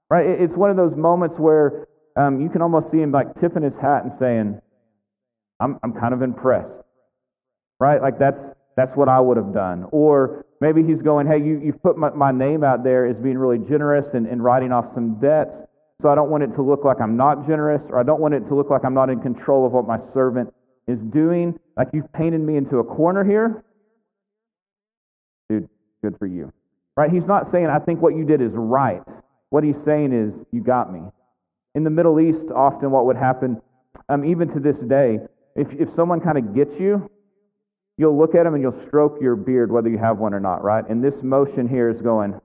Right? 0.10 0.26
It's 0.26 0.58
one 0.58 0.72
of 0.72 0.76
those 0.76 0.94
moments 0.98 1.40
where 1.40 1.88
um, 2.18 2.42
you 2.42 2.50
can 2.50 2.62
almost 2.62 2.92
see 2.92 2.98
him 2.98 3.14
like 3.14 3.40
tipping 3.40 3.64
his 3.64 3.74
hat 3.76 4.04
and 4.04 4.12
saying, 4.20 4.60
I'm, 5.62 5.80
I'm 5.84 5.94
kind 5.94 6.14
of 6.14 6.22
impressed. 6.22 6.84
Right? 7.80 8.02
Like 8.02 8.20
that's, 8.20 8.42
that's 8.76 8.92
what 8.98 9.08
I 9.08 9.22
would 9.22 9.38
have 9.38 9.54
done. 9.54 9.86
Or 9.92 10.44
maybe 10.60 10.84
he's 10.84 11.02
going, 11.02 11.26
Hey, 11.26 11.38
you, 11.38 11.62
you've 11.64 11.82
put 11.82 11.98
my, 11.98 12.10
my 12.10 12.34
name 12.34 12.62
out 12.62 12.84
there 12.84 13.06
as 13.06 13.16
being 13.16 13.38
really 13.38 13.66
generous 13.70 14.06
and, 14.14 14.28
and 14.28 14.44
writing 14.44 14.74
off 14.74 14.94
some 14.94 15.18
debts. 15.22 15.56
So 16.02 16.10
I 16.10 16.16
don't 16.16 16.30
want 16.30 16.44
it 16.44 16.54
to 16.58 16.62
look 16.62 16.84
like 16.84 17.00
I'm 17.00 17.16
not 17.16 17.48
generous, 17.48 17.82
or 17.88 18.02
I 18.02 18.04
don't 18.04 18.20
want 18.20 18.34
it 18.34 18.42
to 18.50 18.54
look 18.54 18.70
like 18.70 18.84
I'm 18.84 18.94
not 18.94 19.10
in 19.10 19.22
control 19.22 19.66
of 19.66 19.72
what 19.72 19.88
my 19.88 20.00
servant 20.14 20.54
is 20.90 21.00
doing. 21.00 21.58
Like 21.78 21.90
you've 21.94 22.12
painted 22.14 22.42
me 22.42 22.58
into 22.58 22.78
a 22.78 22.84
corner 22.84 23.24
here. 23.24 23.64
Dude, 25.50 25.70
good 26.02 26.18
for 26.18 26.26
you. 26.26 26.52
Right? 26.96 27.12
He's 27.12 27.26
not 27.26 27.52
saying, 27.52 27.68
I 27.68 27.80
think 27.80 28.02
what 28.02 28.16
you 28.16 28.26
did 28.26 28.42
is 28.42 28.52
right. 28.54 29.02
What 29.50 29.64
he's 29.64 29.76
saying 29.86 30.14
is, 30.14 30.34
you 30.52 30.62
got 30.62 30.92
me. 30.92 31.02
In 31.76 31.84
the 31.84 31.90
Middle 31.90 32.20
East, 32.20 32.52
often 32.56 32.92
what 32.92 33.06
would 33.06 33.18
happen, 33.18 33.62
um, 34.08 34.24
even 34.24 34.48
to 34.54 34.60
this 34.60 34.78
day, 34.88 35.20
if, 35.56 35.68
if 35.72 35.90
someone 35.96 36.22
kind 36.22 36.38
of 36.38 36.56
gets 36.56 36.72
you, 36.80 37.10
you'll 37.98 38.18
look 38.18 38.36
at 38.36 38.44
them 38.44 38.54
and 38.54 38.64
you'll 38.64 38.88
stroke 38.88 39.18
your 39.22 39.36
beard, 39.36 39.72
whether 39.72 39.90
you 39.90 39.98
have 39.98 40.18
one 40.18 40.34
or 40.34 40.40
not, 40.40 40.64
right? 40.64 40.88
And 40.90 41.04
this 41.04 41.14
motion 41.22 41.68
here 41.68 41.90
is 41.90 42.02
going, 42.02 42.40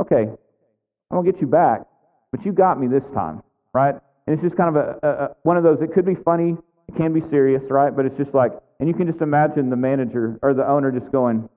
okay, 0.00 0.22
I'm 0.22 1.16
going 1.16 1.24
to 1.24 1.32
get 1.32 1.40
you 1.40 1.46
back, 1.46 1.82
but 2.30 2.44
you 2.44 2.52
got 2.52 2.80
me 2.80 2.86
this 2.86 3.02
time, 3.14 3.42
right? 3.74 3.94
And 4.26 4.34
it's 4.34 4.42
just 4.42 4.56
kind 4.56 4.74
of 4.74 4.76
a, 4.76 4.98
a, 5.02 5.08
a 5.08 5.36
one 5.42 5.56
of 5.56 5.62
those, 5.62 5.78
it 5.82 5.92
could 5.92 6.06
be 6.06 6.16
funny, 6.24 6.56
it 6.90 6.96
can 6.96 7.12
be 7.12 7.20
serious, 7.30 7.62
right? 7.70 7.94
But 7.94 8.06
it's 8.06 8.16
just 8.16 8.34
like, 8.34 8.52
and 8.80 8.88
you 8.88 8.94
can 8.94 9.06
just 9.06 9.20
imagine 9.20 9.70
the 9.70 9.76
manager 9.76 10.38
or 10.42 10.54
the 10.54 10.68
owner 10.68 10.90
just 10.90 11.10
going, 11.12 11.48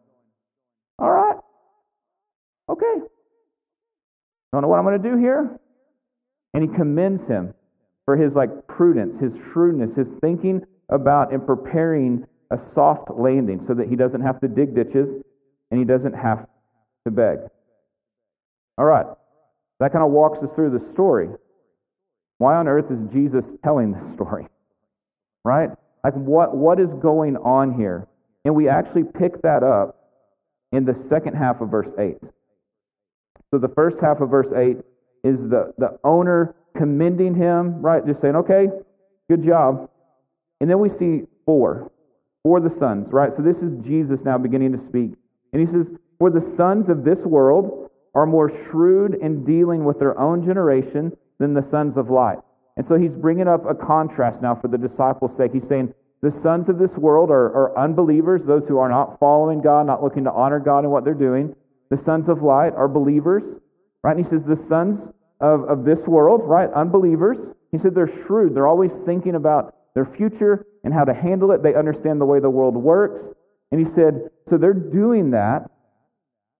all 0.99 1.09
right, 1.09 1.37
okay. 2.69 3.05
Don't 4.51 4.61
know 4.61 4.67
what 4.67 4.77
I'm 4.77 4.85
going 4.85 5.01
to 5.01 5.09
do 5.09 5.17
here. 5.17 5.59
And 6.53 6.69
he 6.69 6.77
commends 6.77 7.27
him 7.27 7.53
for 8.05 8.15
his 8.15 8.33
like 8.35 8.67
prudence, 8.67 9.19
his 9.19 9.31
shrewdness, 9.51 9.89
his 9.97 10.05
thinking 10.21 10.61
about 10.89 11.33
and 11.33 11.45
preparing 11.45 12.25
a 12.51 12.57
soft 12.75 13.09
landing 13.09 13.65
so 13.67 13.73
that 13.73 13.87
he 13.87 13.95
doesn't 13.95 14.21
have 14.21 14.39
to 14.41 14.47
dig 14.47 14.75
ditches 14.75 15.07
and 15.71 15.79
he 15.79 15.85
doesn't 15.85 16.13
have 16.13 16.45
to 17.05 17.11
beg. 17.11 17.39
All 18.77 18.85
right. 18.85 19.07
That 19.79 19.91
kind 19.91 20.03
of 20.05 20.11
walks 20.11 20.37
us 20.43 20.49
through 20.55 20.77
the 20.77 20.93
story. 20.93 21.29
Why 22.37 22.55
on 22.55 22.67
earth 22.67 22.85
is 22.91 22.99
Jesus 23.11 23.43
telling 23.63 23.93
this 23.93 24.15
story? 24.15 24.47
Right? 25.43 25.69
Like, 26.03 26.13
what, 26.13 26.55
what 26.55 26.79
is 26.79 26.89
going 27.01 27.37
on 27.37 27.73
here? 27.73 28.07
And 28.45 28.55
we 28.55 28.67
actually 28.67 29.03
pick 29.03 29.41
that 29.41 29.63
up 29.63 29.99
in 30.71 30.85
the 30.85 30.95
second 31.09 31.35
half 31.35 31.61
of 31.61 31.69
verse 31.69 31.89
8. 31.97 32.17
So 33.51 33.59
the 33.59 33.69
first 33.69 33.97
half 34.01 34.19
of 34.19 34.29
verse 34.29 34.47
8 34.55 34.77
is 35.23 35.37
the, 35.49 35.73
the 35.77 35.99
owner 36.03 36.55
commending 36.75 37.35
him, 37.35 37.81
right? 37.81 38.05
Just 38.05 38.21
saying, 38.21 38.35
okay, 38.35 38.67
good 39.29 39.45
job. 39.45 39.89
And 40.59 40.69
then 40.69 40.79
we 40.79 40.89
see 40.97 41.27
for, 41.45 41.91
for 42.41 42.59
the 42.59 42.73
sons, 42.79 43.07
right? 43.11 43.31
So 43.37 43.43
this 43.43 43.57
is 43.57 43.71
Jesus 43.85 44.19
now 44.25 44.37
beginning 44.37 44.73
to 44.73 44.79
speak. 44.89 45.11
And 45.53 45.61
he 45.61 45.67
says, 45.67 45.85
For 46.17 46.29
the 46.29 46.43
sons 46.57 46.89
of 46.89 47.03
this 47.03 47.19
world 47.19 47.89
are 48.15 48.25
more 48.25 48.51
shrewd 48.69 49.15
in 49.21 49.45
dealing 49.45 49.85
with 49.85 49.99
their 49.99 50.19
own 50.19 50.45
generation 50.45 51.15
than 51.39 51.53
the 51.53 51.65
sons 51.71 51.97
of 51.97 52.09
light. 52.09 52.39
And 52.75 52.87
so 52.87 52.95
he's 52.95 53.11
bringing 53.11 53.47
up 53.47 53.65
a 53.69 53.75
contrast 53.75 54.41
now 54.41 54.55
for 54.55 54.67
the 54.67 54.77
disciples' 54.77 55.35
sake. 55.37 55.53
He's 55.53 55.67
saying, 55.67 55.93
the 56.21 56.33
sons 56.41 56.69
of 56.69 56.79
this 56.79 56.91
world 56.91 57.29
are, 57.29 57.51
are 57.53 57.77
unbelievers, 57.77 58.41
those 58.45 58.63
who 58.67 58.77
are 58.77 58.89
not 58.89 59.19
following 59.19 59.61
God, 59.61 59.85
not 59.85 60.01
looking 60.01 60.23
to 60.23 60.31
honor 60.31 60.59
God 60.59 60.85
in 60.85 60.89
what 60.89 61.03
they're 61.03 61.13
doing. 61.13 61.55
The 61.89 62.01
sons 62.05 62.29
of 62.29 62.41
light 62.41 62.73
are 62.75 62.87
believers, 62.87 63.43
right? 64.03 64.15
And 64.15 64.25
he 64.25 64.29
says, 64.31 64.41
the 64.47 64.63
sons 64.69 64.99
of, 65.41 65.69
of 65.69 65.83
this 65.83 65.99
world, 66.07 66.41
right, 66.45 66.71
unbelievers, 66.71 67.37
he 67.71 67.77
said 67.77 67.93
they're 67.93 68.25
shrewd. 68.25 68.55
They're 68.55 68.67
always 68.67 68.91
thinking 69.05 69.35
about 69.35 69.75
their 69.93 70.05
future 70.05 70.65
and 70.83 70.93
how 70.93 71.03
to 71.03 71.13
handle 71.13 71.51
it. 71.51 71.61
They 71.61 71.75
understand 71.75 72.19
the 72.21 72.25
way 72.25 72.39
the 72.39 72.49
world 72.49 72.75
works. 72.75 73.23
And 73.71 73.85
he 73.85 73.93
said, 73.93 74.29
so 74.49 74.57
they're 74.57 74.73
doing 74.73 75.31
that. 75.31 75.69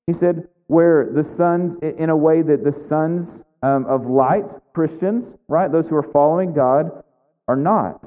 He 0.08 0.14
said, 0.14 0.48
where 0.68 1.10
the 1.14 1.26
sons, 1.38 1.80
in 1.82 2.10
a 2.10 2.18
way 2.18 2.42
that 2.42 2.64
the 2.64 2.76
sons 2.90 3.43
um, 3.64 3.86
of 3.88 4.06
light, 4.06 4.44
Christians, 4.76 5.26
right, 5.48 5.72
those 5.72 5.88
who 5.88 5.96
are 5.96 6.12
following 6.12 6.54
God, 6.54 7.04
are 7.48 7.56
not. 7.56 8.04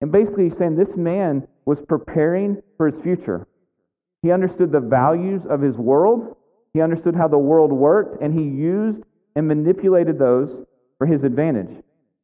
And 0.00 0.12
basically, 0.12 0.44
he's 0.48 0.58
saying 0.58 0.76
this 0.76 0.96
man 0.96 1.48
was 1.64 1.78
preparing 1.88 2.62
for 2.76 2.90
his 2.90 3.02
future. 3.02 3.48
He 4.22 4.30
understood 4.30 4.70
the 4.70 4.80
values 4.80 5.42
of 5.48 5.60
his 5.60 5.76
world, 5.76 6.36
he 6.74 6.82
understood 6.82 7.16
how 7.16 7.28
the 7.28 7.38
world 7.38 7.72
worked, 7.72 8.22
and 8.22 8.38
he 8.38 8.44
used 8.44 9.02
and 9.34 9.48
manipulated 9.48 10.18
those 10.18 10.66
for 10.98 11.06
his 11.06 11.24
advantage, 11.24 11.82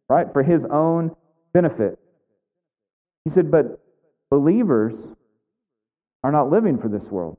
right? 0.08 0.26
For 0.32 0.42
his 0.42 0.60
own 0.70 1.16
benefit. 1.54 1.98
He 3.24 3.30
said, 3.30 3.50
but 3.50 3.82
believers 4.30 4.94
are 6.22 6.32
not 6.32 6.50
living 6.50 6.78
for 6.78 6.88
this 6.88 7.04
world. 7.04 7.38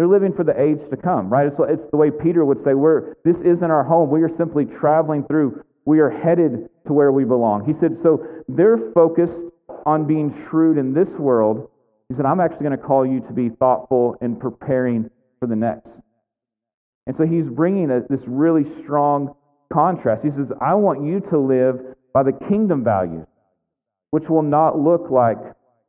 They're 0.00 0.08
living 0.08 0.32
for 0.32 0.44
the 0.44 0.58
age 0.58 0.78
to 0.88 0.96
come, 0.96 1.28
right? 1.28 1.46
It's, 1.46 1.56
it's 1.68 1.90
the 1.90 1.98
way 1.98 2.10
Peter 2.10 2.42
would 2.42 2.64
say, 2.64 2.72
We're, 2.72 3.16
this 3.22 3.36
isn't 3.44 3.70
our 3.70 3.84
home. 3.84 4.08
We 4.08 4.22
are 4.22 4.34
simply 4.38 4.64
traveling 4.64 5.24
through. 5.24 5.62
We 5.84 6.00
are 6.00 6.08
headed 6.08 6.70
to 6.86 6.94
where 6.94 7.12
we 7.12 7.24
belong. 7.24 7.66
He 7.66 7.74
said, 7.82 7.98
so 8.02 8.26
they're 8.48 8.78
focused 8.94 9.36
on 9.84 10.06
being 10.06 10.34
shrewd 10.48 10.78
in 10.78 10.94
this 10.94 11.08
world. 11.18 11.68
He 12.08 12.14
said, 12.14 12.24
I'm 12.24 12.40
actually 12.40 12.64
going 12.64 12.78
to 12.78 12.82
call 12.82 13.04
you 13.04 13.20
to 13.20 13.32
be 13.34 13.50
thoughtful 13.50 14.16
and 14.22 14.40
preparing 14.40 15.10
for 15.38 15.46
the 15.46 15.56
next. 15.56 15.90
And 17.06 17.14
so 17.18 17.26
he's 17.26 17.44
bringing 17.44 17.90
a, 17.90 18.00
this 18.08 18.26
really 18.26 18.64
strong 18.82 19.34
contrast. 19.70 20.24
He 20.24 20.30
says, 20.30 20.46
I 20.62 20.76
want 20.76 21.04
you 21.04 21.20
to 21.28 21.38
live 21.38 21.78
by 22.14 22.22
the 22.22 22.32
kingdom 22.48 22.82
values, 22.82 23.26
which 24.12 24.30
will 24.30 24.40
not 24.40 24.78
look 24.78 25.10
like 25.10 25.36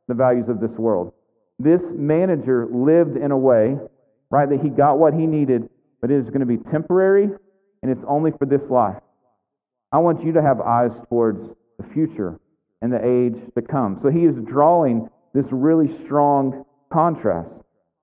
the 0.06 0.14
values 0.14 0.50
of 0.50 0.60
this 0.60 0.76
world. 0.76 1.14
This 1.58 1.80
manager 1.96 2.68
lived 2.70 3.16
in 3.16 3.30
a 3.30 3.38
way 3.38 3.78
right? 4.32 4.48
That 4.48 4.60
he 4.60 4.70
got 4.70 4.98
what 4.98 5.14
he 5.14 5.26
needed, 5.26 5.68
but 6.00 6.10
it 6.10 6.16
is 6.18 6.26
going 6.28 6.40
to 6.40 6.46
be 6.46 6.56
temporary 6.72 7.28
and 7.82 7.92
it's 7.92 8.02
only 8.08 8.32
for 8.38 8.46
this 8.46 8.62
life. 8.70 8.96
I 9.92 9.98
want 9.98 10.24
you 10.24 10.32
to 10.32 10.42
have 10.42 10.60
eyes 10.60 10.90
towards 11.08 11.38
the 11.78 11.84
future 11.92 12.40
and 12.80 12.92
the 12.92 13.04
age 13.04 13.36
to 13.54 13.62
come. 13.62 14.00
So 14.02 14.10
he 14.10 14.24
is 14.24 14.34
drawing 14.48 15.08
this 15.34 15.44
really 15.50 15.94
strong 16.04 16.64
contrast. 16.90 17.50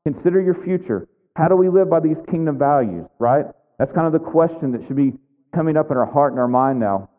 Consider 0.05 0.39
your 0.39 0.63
future. 0.63 1.07
How 1.35 1.47
do 1.47 1.55
we 1.55 1.67
live 1.67 1.89
by 1.89 1.99
these 1.99 2.17
kingdom 2.29 2.59
values, 2.59 3.07
right? 3.17 3.45
That's 3.79 3.91
kind 3.93 4.05
of 4.05 4.13
the 4.13 4.19
question 4.19 4.71
that 4.73 4.85
should 4.87 4.95
be 4.95 5.13
coming 5.53 5.77
up 5.77 5.89
in 5.89 5.97
our 5.97 6.05
heart 6.05 6.31
and 6.31 6.39
our 6.39 6.47
mind 6.47 6.79
now. 6.79 7.09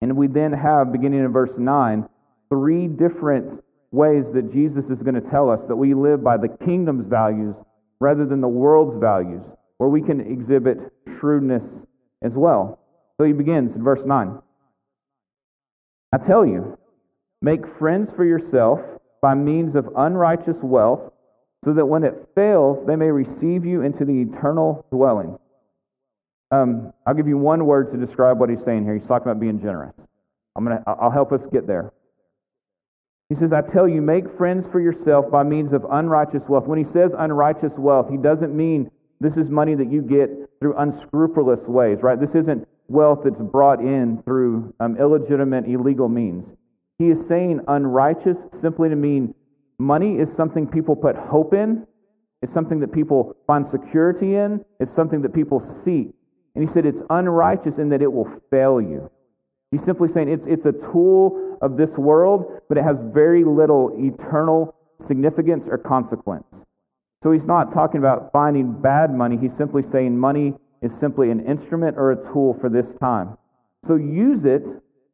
And 0.00 0.16
we 0.16 0.26
then 0.26 0.52
have, 0.52 0.92
beginning 0.92 1.20
in 1.20 1.32
verse 1.32 1.50
9, 1.56 2.08
three 2.48 2.88
different 2.88 3.62
ways 3.90 4.24
that 4.34 4.52
Jesus 4.52 4.84
is 4.90 4.98
going 5.02 5.14
to 5.14 5.30
tell 5.30 5.50
us 5.50 5.60
that 5.68 5.76
we 5.76 5.94
live 5.94 6.22
by 6.22 6.36
the 6.36 6.48
kingdom's 6.64 7.06
values 7.08 7.54
rather 8.00 8.26
than 8.26 8.40
the 8.40 8.48
world's 8.48 9.00
values, 9.00 9.42
where 9.78 9.88
we 9.88 10.02
can 10.02 10.20
exhibit 10.20 10.78
shrewdness 11.18 11.62
as 12.22 12.32
well. 12.32 12.78
So 13.16 13.24
he 13.24 13.32
begins 13.32 13.74
in 13.74 13.82
verse 13.82 14.00
9. 14.04 14.38
I 16.12 16.18
tell 16.18 16.46
you, 16.46 16.78
make 17.42 17.60
friends 17.78 18.10
for 18.16 18.24
yourself 18.24 18.80
by 19.20 19.34
means 19.34 19.74
of 19.74 19.88
unrighteous 19.96 20.56
wealth, 20.62 21.12
so 21.64 21.72
that 21.74 21.86
when 21.86 22.04
it 22.04 22.28
fails, 22.34 22.86
they 22.86 22.96
may 22.96 23.10
receive 23.10 23.64
you 23.64 23.82
into 23.82 24.04
the 24.04 24.22
eternal 24.22 24.86
dwelling. 24.90 25.38
Um, 26.50 26.92
I'll 27.04 27.14
give 27.14 27.28
you 27.28 27.36
one 27.36 27.66
word 27.66 27.92
to 27.92 27.98
describe 27.98 28.38
what 28.38 28.48
he's 28.48 28.62
saying 28.64 28.84
here. 28.84 28.94
He's 28.94 29.06
talking 29.06 29.28
about 29.28 29.40
being 29.40 29.60
generous. 29.60 29.94
I'm 30.56 30.64
gonna, 30.64 30.82
I'll 30.86 31.10
help 31.10 31.32
us 31.32 31.40
get 31.52 31.66
there. 31.66 31.92
He 33.28 33.34
says, 33.34 33.52
I 33.52 33.60
tell 33.60 33.86
you, 33.86 34.00
make 34.00 34.24
friends 34.38 34.66
for 34.72 34.80
yourself 34.80 35.30
by 35.30 35.42
means 35.42 35.74
of 35.74 35.84
unrighteous 35.90 36.42
wealth. 36.48 36.66
When 36.66 36.82
he 36.82 36.90
says 36.92 37.10
unrighteous 37.16 37.72
wealth, 37.76 38.08
he 38.10 38.16
doesn't 38.16 38.56
mean 38.56 38.90
this 39.20 39.34
is 39.34 39.50
money 39.50 39.74
that 39.74 39.92
you 39.92 40.00
get 40.00 40.30
through 40.60 40.76
unscrupulous 40.78 41.60
ways, 41.66 41.98
right? 42.02 42.18
This 42.18 42.34
isn't 42.34 42.66
wealth 42.88 43.20
that's 43.24 43.40
brought 43.40 43.80
in 43.80 44.22
through 44.24 44.72
um, 44.80 44.96
illegitimate, 44.96 45.66
illegal 45.66 46.08
means. 46.08 46.48
He 46.98 47.08
is 47.08 47.18
saying 47.28 47.60
unrighteous 47.68 48.36
simply 48.62 48.88
to 48.88 48.96
mean 48.96 49.34
money 49.78 50.14
is 50.14 50.28
something 50.36 50.66
people 50.66 50.96
put 50.96 51.14
hope 51.14 51.52
in, 51.52 51.86
it's 52.40 52.54
something 52.54 52.80
that 52.80 52.92
people 52.92 53.36
find 53.46 53.66
security 53.70 54.36
in, 54.36 54.64
it's 54.80 54.94
something 54.96 55.20
that 55.22 55.34
people 55.34 55.60
seek. 55.84 56.14
And 56.54 56.66
he 56.66 56.72
said 56.72 56.86
it's 56.86 56.98
unrighteous 57.10 57.74
in 57.78 57.90
that 57.90 58.00
it 58.00 58.10
will 58.12 58.30
fail 58.50 58.80
you. 58.80 59.10
He's 59.70 59.84
simply 59.84 60.08
saying 60.14 60.28
it's, 60.28 60.44
it's 60.46 60.64
a 60.64 60.72
tool 60.92 61.58
of 61.60 61.76
this 61.76 61.90
world, 61.98 62.60
but 62.68 62.78
it 62.78 62.84
has 62.84 62.96
very 63.12 63.44
little 63.44 63.92
eternal 63.98 64.74
significance 65.06 65.64
or 65.68 65.78
consequence. 65.78 66.44
So 67.22 67.32
he's 67.32 67.44
not 67.44 67.74
talking 67.74 67.98
about 67.98 68.30
finding 68.32 68.80
bad 68.80 69.12
money. 69.12 69.36
He's 69.40 69.56
simply 69.56 69.82
saying 69.92 70.16
money 70.16 70.54
is 70.82 70.90
simply 71.00 71.30
an 71.30 71.44
instrument 71.46 71.96
or 71.98 72.12
a 72.12 72.16
tool 72.32 72.56
for 72.60 72.68
this 72.70 72.86
time. 73.00 73.36
So 73.86 73.96
use 73.96 74.44
it, 74.44 74.62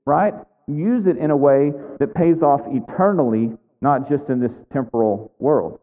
right? 0.04 0.34
Use 0.66 1.06
it 1.06 1.16
in 1.16 1.30
a 1.30 1.36
way 1.36 1.72
that 1.98 2.14
pays 2.14 2.42
off 2.42 2.60
eternally, 2.68 3.52
not 3.80 4.08
just 4.08 4.28
in 4.28 4.40
this 4.40 4.52
temporal 4.72 5.32
world. 5.38 5.80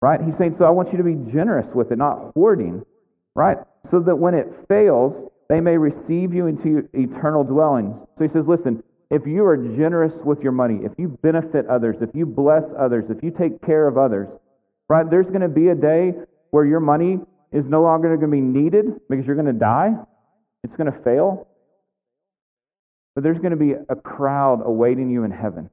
Right? 0.00 0.20
He's 0.20 0.34
saying, 0.38 0.56
so 0.58 0.64
I 0.64 0.70
want 0.70 0.92
you 0.92 0.98
to 0.98 1.04
be 1.04 1.16
generous 1.32 1.66
with 1.74 1.90
it, 1.90 1.98
not 1.98 2.32
hoarding, 2.34 2.84
right? 3.34 3.58
So 3.90 4.00
that 4.00 4.16
when 4.16 4.34
it 4.34 4.46
fails, 4.68 5.30
they 5.48 5.60
may 5.60 5.76
receive 5.76 6.34
you 6.34 6.46
into 6.46 6.88
eternal 6.92 7.44
dwellings. 7.44 7.94
So 8.18 8.24
he 8.24 8.30
says, 8.32 8.44
listen, 8.46 8.82
if 9.10 9.22
you 9.26 9.44
are 9.46 9.56
generous 9.56 10.12
with 10.24 10.40
your 10.40 10.52
money, 10.52 10.80
if 10.82 10.92
you 10.98 11.18
benefit 11.22 11.66
others, 11.66 11.96
if 12.00 12.10
you 12.14 12.26
bless 12.26 12.64
others, 12.78 13.04
if 13.08 13.22
you 13.22 13.30
take 13.30 13.64
care 13.64 13.88
of 13.88 13.96
others, 13.96 14.28
right, 14.88 15.08
there's 15.08 15.26
going 15.26 15.40
to 15.40 15.48
be 15.48 15.68
a 15.68 15.74
day 15.74 16.12
where 16.50 16.66
your 16.66 16.80
money 16.80 17.18
is 17.52 17.64
no 17.66 17.82
longer 17.82 18.08
going 18.16 18.30
to 18.30 18.36
be 18.36 18.40
needed 18.40 18.84
because 19.08 19.24
you're 19.24 19.36
going 19.36 19.46
to 19.46 19.52
die. 19.52 19.92
It's 20.64 20.76
going 20.76 20.92
to 20.92 20.98
fail. 21.02 21.48
But 23.14 23.24
there's 23.24 23.38
going 23.38 23.52
to 23.52 23.56
be 23.56 23.72
a 23.72 23.96
crowd 23.96 24.60
awaiting 24.64 25.10
you 25.10 25.24
in 25.24 25.30
heaven, 25.30 25.70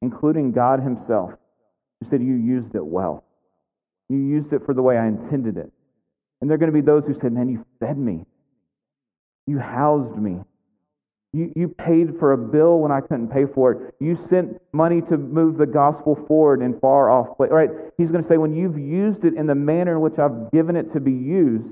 including 0.00 0.52
God 0.52 0.80
Himself, 0.80 1.32
who 2.00 2.10
said 2.10 2.22
you 2.22 2.34
used 2.34 2.74
it 2.74 2.84
well. 2.84 3.24
You 4.08 4.16
used 4.16 4.52
it 4.52 4.62
for 4.64 4.74
the 4.74 4.82
way 4.82 4.96
I 4.96 5.06
intended 5.06 5.58
it. 5.58 5.70
And 6.40 6.48
there 6.48 6.54
are 6.54 6.58
going 6.58 6.72
to 6.72 6.76
be 6.76 6.84
those 6.84 7.04
who 7.06 7.14
said, 7.20 7.32
Man, 7.32 7.48
you 7.50 7.64
fed 7.78 7.98
me. 7.98 8.24
You 9.50 9.58
housed 9.58 10.16
me. 10.16 10.38
You, 11.32 11.52
you 11.56 11.66
paid 11.66 12.20
for 12.20 12.34
a 12.34 12.38
bill 12.38 12.78
when 12.78 12.92
I 12.92 13.00
couldn't 13.00 13.32
pay 13.32 13.46
for 13.52 13.72
it. 13.72 13.94
You 13.98 14.16
sent 14.30 14.60
money 14.72 15.00
to 15.10 15.16
move 15.16 15.58
the 15.58 15.66
gospel 15.66 16.16
forward 16.28 16.62
in 16.62 16.78
far 16.78 17.10
off 17.10 17.36
places. 17.36 17.52
Right? 17.52 17.70
He's 17.98 18.12
going 18.12 18.22
to 18.22 18.28
say, 18.28 18.36
when 18.36 18.54
you've 18.54 18.78
used 18.78 19.24
it 19.24 19.34
in 19.34 19.48
the 19.48 19.56
manner 19.56 19.96
in 19.96 20.02
which 20.02 20.20
I've 20.20 20.52
given 20.52 20.76
it 20.76 20.92
to 20.92 21.00
be 21.00 21.10
used, 21.10 21.64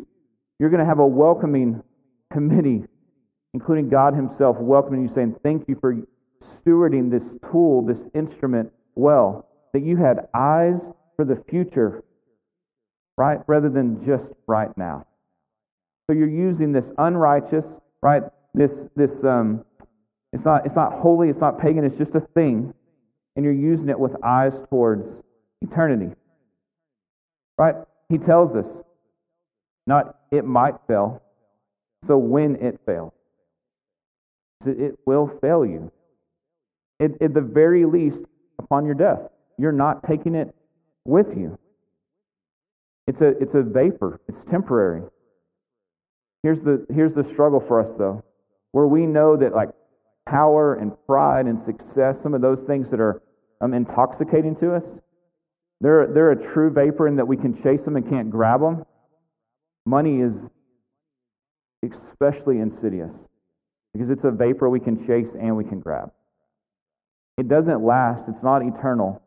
you're 0.58 0.70
going 0.70 0.82
to 0.82 0.86
have 0.86 0.98
a 0.98 1.06
welcoming 1.06 1.80
committee, 2.32 2.82
including 3.54 3.88
God 3.88 4.12
Himself, 4.12 4.56
welcoming 4.58 5.02
you, 5.06 5.14
saying, 5.14 5.36
Thank 5.44 5.68
you 5.68 5.76
for 5.80 5.94
stewarding 6.66 7.12
this 7.12 7.22
tool, 7.52 7.86
this 7.86 8.00
instrument 8.12 8.72
well. 8.96 9.46
That 9.72 9.84
you 9.84 9.98
had 9.98 10.26
eyes 10.34 10.80
for 11.14 11.24
the 11.24 11.44
future, 11.48 12.02
right? 13.16 13.38
Rather 13.46 13.68
than 13.68 14.04
just 14.04 14.24
right 14.48 14.76
now. 14.76 15.06
So 16.08 16.16
you're 16.16 16.28
using 16.28 16.72
this 16.72 16.86
unrighteous, 16.98 17.64
right? 18.02 18.22
This 18.54 18.70
this 18.96 19.10
um, 19.24 19.64
it's 20.32 20.44
not 20.44 20.66
it's 20.66 20.76
not 20.76 20.94
holy, 20.94 21.28
it's 21.28 21.40
not 21.40 21.60
pagan, 21.60 21.84
it's 21.84 21.98
just 21.98 22.14
a 22.14 22.20
thing, 22.34 22.74
and 23.36 23.44
you're 23.44 23.54
using 23.54 23.90
it 23.90 24.00
with 24.00 24.12
eyes 24.24 24.52
towards 24.70 25.06
eternity. 25.62 26.14
Right? 27.58 27.74
He 28.08 28.18
tells 28.18 28.56
us 28.56 28.66
Not 29.86 30.16
it 30.30 30.44
might 30.44 30.74
fail. 30.86 31.22
So 32.06 32.18
when 32.18 32.56
it 32.56 32.80
fails, 32.86 33.12
it 34.66 34.98
will 35.06 35.30
fail 35.40 35.66
you. 35.66 35.90
At, 37.00 37.20
at 37.22 37.34
the 37.34 37.40
very 37.40 37.84
least, 37.84 38.18
upon 38.58 38.86
your 38.86 38.94
death, 38.94 39.20
you're 39.58 39.72
not 39.72 40.06
taking 40.08 40.34
it 40.34 40.54
with 41.04 41.28
you. 41.36 41.58
It's 43.06 43.20
a, 43.20 43.28
it's 43.40 43.54
a 43.54 43.62
vapor, 43.62 44.20
it's 44.28 44.44
temporary. 44.50 45.02
Here's 46.42 46.58
the, 46.60 46.86
here's 46.94 47.14
the 47.14 47.24
struggle 47.32 47.62
for 47.66 47.80
us, 47.80 47.90
though, 47.98 48.22
where 48.72 48.86
we 48.86 49.06
know 49.06 49.36
that, 49.36 49.54
like, 49.54 49.70
power 50.26 50.74
and 50.74 50.92
pride 51.06 51.46
and 51.46 51.58
success, 51.66 52.16
some 52.22 52.34
of 52.34 52.40
those 52.40 52.58
things 52.66 52.88
that 52.90 53.00
are 53.00 53.22
um, 53.60 53.74
intoxicating 53.74 54.54
to 54.56 54.74
us, 54.74 54.82
they're, 55.80 56.06
they're 56.06 56.32
a 56.32 56.52
true 56.52 56.70
vapor 56.70 57.08
in 57.08 57.16
that 57.16 57.26
we 57.26 57.36
can 57.36 57.60
chase 57.62 57.80
them 57.84 57.96
and 57.96 58.08
can't 58.08 58.30
grab 58.30 58.60
them. 58.60 58.84
Money 59.86 60.20
is 60.20 60.32
especially 61.82 62.58
insidious 62.58 63.10
because 63.92 64.10
it's 64.10 64.24
a 64.24 64.30
vapor 64.30 64.68
we 64.68 64.80
can 64.80 65.06
chase 65.06 65.28
and 65.40 65.56
we 65.56 65.64
can 65.64 65.80
grab. 65.80 66.10
It 67.38 67.48
doesn't 67.48 67.84
last, 67.84 68.24
it's 68.28 68.42
not 68.42 68.62
eternal, 68.62 69.22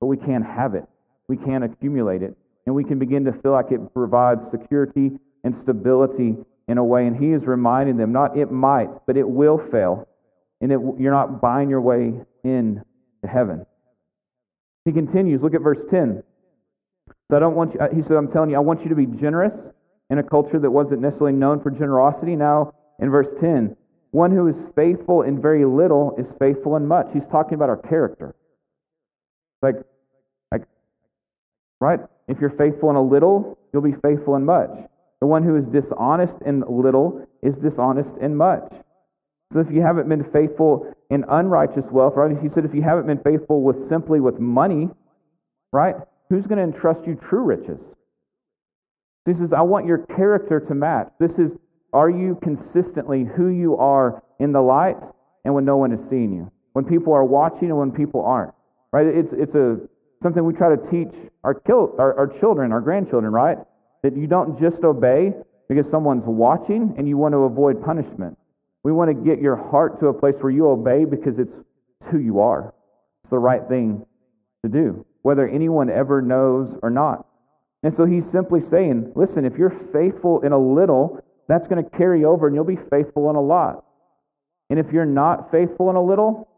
but 0.00 0.06
we 0.06 0.16
can 0.16 0.42
have 0.42 0.74
it. 0.74 0.84
We 1.28 1.36
can 1.36 1.64
accumulate 1.64 2.22
it, 2.22 2.36
and 2.64 2.74
we 2.74 2.84
can 2.84 2.98
begin 2.98 3.24
to 3.24 3.32
feel 3.42 3.50
like 3.50 3.72
it 3.72 3.92
provides 3.92 4.40
security 4.52 5.10
and 5.42 5.54
stability 5.64 6.36
in 6.68 6.78
a 6.78 6.84
way. 6.84 7.06
And 7.06 7.16
he 7.16 7.32
is 7.32 7.42
reminding 7.44 7.96
them 7.96 8.12
not 8.12 8.36
it 8.36 8.50
might, 8.50 8.88
but 9.06 9.16
it 9.16 9.28
will 9.28 9.58
fail, 9.70 10.08
and 10.60 10.72
it, 10.72 10.80
you're 10.98 11.12
not 11.12 11.40
buying 11.40 11.70
your 11.70 11.80
way 11.80 12.14
in 12.44 12.82
to 13.22 13.28
heaven. 13.28 13.66
He 14.84 14.92
continues, 14.92 15.42
look 15.42 15.54
at 15.54 15.62
verse 15.62 15.78
10. 15.90 16.22
So 17.30 17.36
I 17.36 17.40
don't 17.40 17.56
want 17.56 17.74
you, 17.74 17.80
he 17.94 18.02
said, 18.02 18.12
I'm 18.12 18.30
telling 18.30 18.50
you, 18.50 18.56
I 18.56 18.60
want 18.60 18.82
you 18.82 18.88
to 18.88 18.94
be 18.94 19.06
generous 19.06 19.52
in 20.10 20.18
a 20.18 20.22
culture 20.22 20.58
that 20.60 20.70
wasn't 20.70 21.00
necessarily 21.00 21.32
known 21.32 21.60
for 21.60 21.70
generosity. 21.70 22.36
Now, 22.36 22.72
in 23.00 23.10
verse 23.10 23.26
10, 23.40 23.76
one 24.12 24.30
who 24.30 24.46
is 24.48 24.54
faithful 24.76 25.22
in 25.22 25.42
very 25.42 25.64
little 25.64 26.14
is 26.18 26.26
faithful 26.38 26.76
in 26.76 26.86
much. 26.86 27.08
He's 27.12 27.26
talking 27.30 27.54
about 27.54 27.68
our 27.68 27.76
character. 27.76 28.34
Like, 29.60 29.74
like, 30.52 30.62
right? 31.80 32.00
If 32.28 32.38
you're 32.40 32.50
faithful 32.50 32.90
in 32.90 32.96
a 32.96 33.02
little, 33.02 33.58
you'll 33.72 33.82
be 33.82 33.94
faithful 34.02 34.36
in 34.36 34.44
much. 34.44 34.70
The 35.20 35.26
one 35.26 35.42
who 35.42 35.56
is 35.56 35.64
dishonest 35.72 36.34
in 36.44 36.62
little 36.68 37.26
is 37.42 37.54
dishonest 37.62 38.10
in 38.20 38.36
much. 38.36 38.70
So 39.52 39.60
if 39.60 39.70
you 39.70 39.80
haven't 39.80 40.08
been 40.08 40.24
faithful 40.32 40.92
in 41.10 41.24
unrighteous 41.28 41.84
wealth, 41.90 42.14
right? 42.16 42.36
He 42.42 42.48
said 42.48 42.64
if 42.64 42.74
you 42.74 42.82
haven't 42.82 43.06
been 43.06 43.22
faithful 43.22 43.62
with 43.62 43.88
simply 43.88 44.20
with 44.20 44.38
money, 44.38 44.88
right? 45.72 45.94
Who's 46.28 46.46
going 46.46 46.58
to 46.58 46.64
entrust 46.64 47.06
you 47.06 47.18
true 47.28 47.44
riches? 47.44 47.78
He 49.24 49.34
says, 49.34 49.50
I 49.56 49.62
want 49.62 49.86
your 49.86 49.98
character 49.98 50.60
to 50.60 50.74
match. 50.74 51.08
This 51.18 51.32
is, 51.32 51.50
are 51.92 52.10
you 52.10 52.38
consistently 52.42 53.24
who 53.36 53.48
you 53.48 53.76
are 53.76 54.22
in 54.38 54.52
the 54.52 54.60
light 54.60 54.96
and 55.44 55.54
when 55.54 55.64
no 55.64 55.76
one 55.76 55.92
is 55.92 56.00
seeing 56.10 56.32
you? 56.32 56.50
When 56.72 56.84
people 56.84 57.12
are 57.12 57.24
watching 57.24 57.70
and 57.70 57.78
when 57.78 57.92
people 57.92 58.24
aren't. 58.24 58.52
Right? 58.92 59.06
It's, 59.06 59.32
it's 59.32 59.54
a, 59.54 59.78
something 60.22 60.44
we 60.44 60.54
try 60.54 60.74
to 60.74 60.90
teach 60.90 61.12
our, 61.42 61.60
our, 61.68 62.18
our 62.18 62.38
children, 62.40 62.72
our 62.72 62.80
grandchildren, 62.80 63.32
right? 63.32 63.58
That 64.02 64.16
you 64.16 64.26
don't 64.26 64.60
just 64.60 64.84
obey 64.84 65.32
because 65.68 65.90
someone's 65.90 66.24
watching 66.26 66.94
and 66.96 67.08
you 67.08 67.16
want 67.16 67.32
to 67.32 67.38
avoid 67.38 67.82
punishment. 67.84 68.38
We 68.84 68.92
want 68.92 69.10
to 69.10 69.14
get 69.14 69.42
your 69.42 69.56
heart 69.56 69.98
to 70.00 70.06
a 70.06 70.14
place 70.14 70.34
where 70.40 70.52
you 70.52 70.68
obey 70.68 71.04
because 71.04 71.38
it's 71.38 71.52
who 72.10 72.18
you 72.18 72.40
are. 72.40 72.72
It's 73.24 73.30
the 73.30 73.38
right 73.38 73.66
thing 73.68 74.06
to 74.64 74.70
do, 74.70 75.04
whether 75.22 75.48
anyone 75.48 75.90
ever 75.90 76.22
knows 76.22 76.78
or 76.82 76.90
not. 76.90 77.26
And 77.82 77.94
so 77.96 78.04
he's 78.04 78.24
simply 78.32 78.60
saying, 78.70 79.12
listen, 79.16 79.44
if 79.44 79.54
you're 79.58 79.74
faithful 79.92 80.40
in 80.42 80.52
a 80.52 80.58
little, 80.58 81.22
that's 81.48 81.66
going 81.66 81.82
to 81.82 81.90
carry 81.90 82.24
over 82.24 82.46
and 82.46 82.54
you'll 82.54 82.64
be 82.64 82.78
faithful 82.90 83.28
in 83.30 83.36
a 83.36 83.40
lot. 83.40 83.84
And 84.70 84.78
if 84.78 84.92
you're 84.92 85.04
not 85.04 85.50
faithful 85.50 85.90
in 85.90 85.96
a 85.96 86.02
little, 86.02 86.48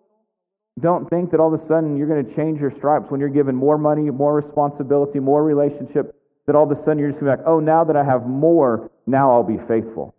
don't 0.80 1.08
think 1.10 1.30
that 1.30 1.40
all 1.40 1.52
of 1.52 1.60
a 1.60 1.66
sudden 1.66 1.96
you're 1.96 2.08
going 2.08 2.24
to 2.24 2.36
change 2.36 2.60
your 2.60 2.72
stripes 2.76 3.10
when 3.10 3.20
you're 3.20 3.28
given 3.28 3.54
more 3.54 3.78
money, 3.78 4.10
more 4.10 4.34
responsibility, 4.34 5.18
more 5.18 5.42
relationship, 5.42 6.14
that 6.48 6.56
all 6.56 6.64
of 6.64 6.76
a 6.76 6.80
sudden 6.82 6.98
you're 6.98 7.12
just 7.12 7.22
like, 7.22 7.40
oh, 7.46 7.60
now 7.60 7.84
that 7.84 7.94
I 7.94 8.02
have 8.02 8.26
more, 8.26 8.90
now 9.06 9.30
I'll 9.30 9.44
be 9.44 9.58
faithful. 9.68 10.14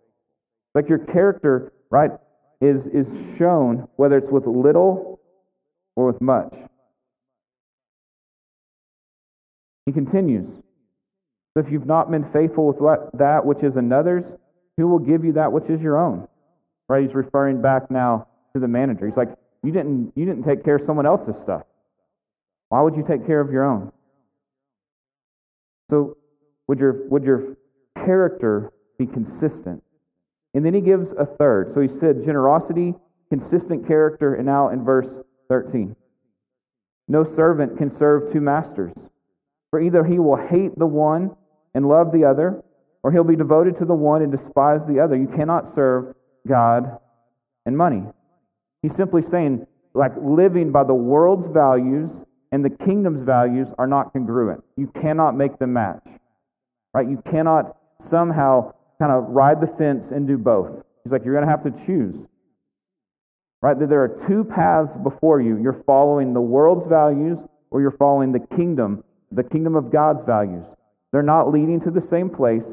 Like 0.76 0.88
your 0.88 1.00
character, 1.00 1.74
right, 1.90 2.12
is, 2.62 2.78
is 2.94 3.08
shown 3.40 3.88
whether 3.96 4.20
it's 4.20 4.32
with 4.32 4.46
little 4.46 5.20
or 5.96 6.06
with 6.06 6.22
much. 6.22 6.54
He 9.88 9.92
continues. 9.92 10.48
So 11.58 11.64
if 11.66 11.72
you've 11.72 11.88
not 11.88 12.12
been 12.12 12.26
faithful 12.32 12.68
with 12.68 12.78
what, 12.78 13.10
that 13.18 13.44
which 13.44 13.64
is 13.64 13.76
another's, 13.76 14.24
who 14.78 14.88
will 14.88 15.00
give 15.00 15.26
you 15.26 15.34
that 15.34 15.52
which 15.52 15.68
is 15.68 15.82
your 15.82 15.98
own? 15.98 16.28
Right? 16.88 17.06
He's 17.08 17.16
referring 17.16 17.60
back 17.60 17.90
now 17.90 18.28
to 18.54 18.60
the 18.60 18.68
manager. 18.68 19.08
He's 19.08 19.18
like, 19.18 19.36
you 19.64 19.72
didn't, 19.72 20.14
you 20.16 20.26
didn't 20.26 20.44
take 20.44 20.64
care 20.64 20.76
of 20.76 20.84
someone 20.86 21.08
else's 21.08 21.34
stuff. 21.44 21.64
Why 22.70 22.82
would 22.82 22.96
you 22.96 23.04
take 23.10 23.26
care 23.26 23.42
of 23.42 23.52
your 23.52 23.64
own? 23.64 23.92
So 25.90 26.18
would 26.68 26.80
your, 26.80 27.08
would 27.10 27.24
your 27.24 27.56
character 28.06 28.72
be 28.98 29.06
consistent? 29.06 29.84
And 30.54 30.66
then 30.66 30.74
he 30.74 30.82
gives 30.82 31.08
a 31.18 31.26
third. 31.26 31.74
So 31.74 31.82
he 31.82 31.90
said 32.00 32.24
generosity, 32.26 32.94
consistent 33.30 33.88
character, 33.88 34.36
and 34.36 34.46
now 34.46 34.70
in 34.70 34.84
verse 34.84 35.08
13. 35.50 35.96
No 37.08 37.24
servant 37.36 37.78
can 37.78 37.98
serve 37.98 38.32
two 38.32 38.42
masters, 38.42 38.94
for 39.72 39.82
either 39.82 40.04
he 40.04 40.20
will 40.20 40.38
hate 40.38 40.78
the 40.78 40.86
one 40.86 41.36
and 41.74 41.88
love 41.88 42.12
the 42.12 42.26
other, 42.26 42.64
or 43.04 43.12
he'll 43.12 43.24
be 43.24 43.36
devoted 43.36 43.78
to 43.80 43.86
the 43.86 43.94
one 43.94 44.22
and 44.22 44.32
despise 44.32 44.82
the 44.88 45.00
other. 45.00 45.16
You 45.16 45.28
cannot 45.28 45.74
serve 45.76 46.14
God 46.48 47.00
and 47.66 47.78
money. 47.78 48.04
He's 48.82 48.96
simply 48.96 49.24
saying, 49.32 49.66
like, 49.94 50.12
living 50.22 50.72
by 50.72 50.84
the 50.84 50.94
world's 50.94 51.52
values 51.52 52.10
and 52.52 52.66
the 52.66 52.70
kingdom's 52.70 53.22
values 53.22 53.68
are 53.78 53.88
not 53.88 54.12
congruent. 54.14 54.64
You 54.76 54.92
cannot 55.02 55.36
make 55.36 55.60
them 55.60 55.74
match. 55.74 56.06
Right? 56.94 57.08
You 57.08 57.22
cannot 57.30 57.78
somehow 58.10 58.74
kind 59.00 59.12
of 59.12 59.30
ride 59.30 59.62
the 59.62 59.68
fence 59.78 60.06
and 60.12 60.28
do 60.28 60.38
both. 60.38 60.84
He's 61.04 61.12
like, 61.12 61.24
you're 61.24 61.36
going 61.36 61.46
to 61.46 61.52
have 61.52 61.64
to 61.64 61.86
choose. 61.86 62.16
Right? 63.62 63.78
That 63.78 63.90
there 63.90 64.02
are 64.02 64.26
two 64.28 64.44
paths 64.44 64.92
before 65.04 65.42
you. 65.42 65.60
You're 65.62 65.84
following 65.86 66.34
the 66.34 66.42
world's 66.42 66.90
values 66.90 67.38
or 67.72 67.82
you're 67.82 67.92
following 67.92 68.32
the 68.32 68.46
kingdom, 68.56 69.04
the 69.32 69.44
kingdom 69.44 69.76
of 69.76 69.92
God's 69.92 70.26
values. 70.26 70.66
They're 71.12 71.24
not 71.24 71.52
leading 71.52 71.82
to 71.82 71.92
the 71.92 72.06
same 72.10 72.30
place, 72.30 72.64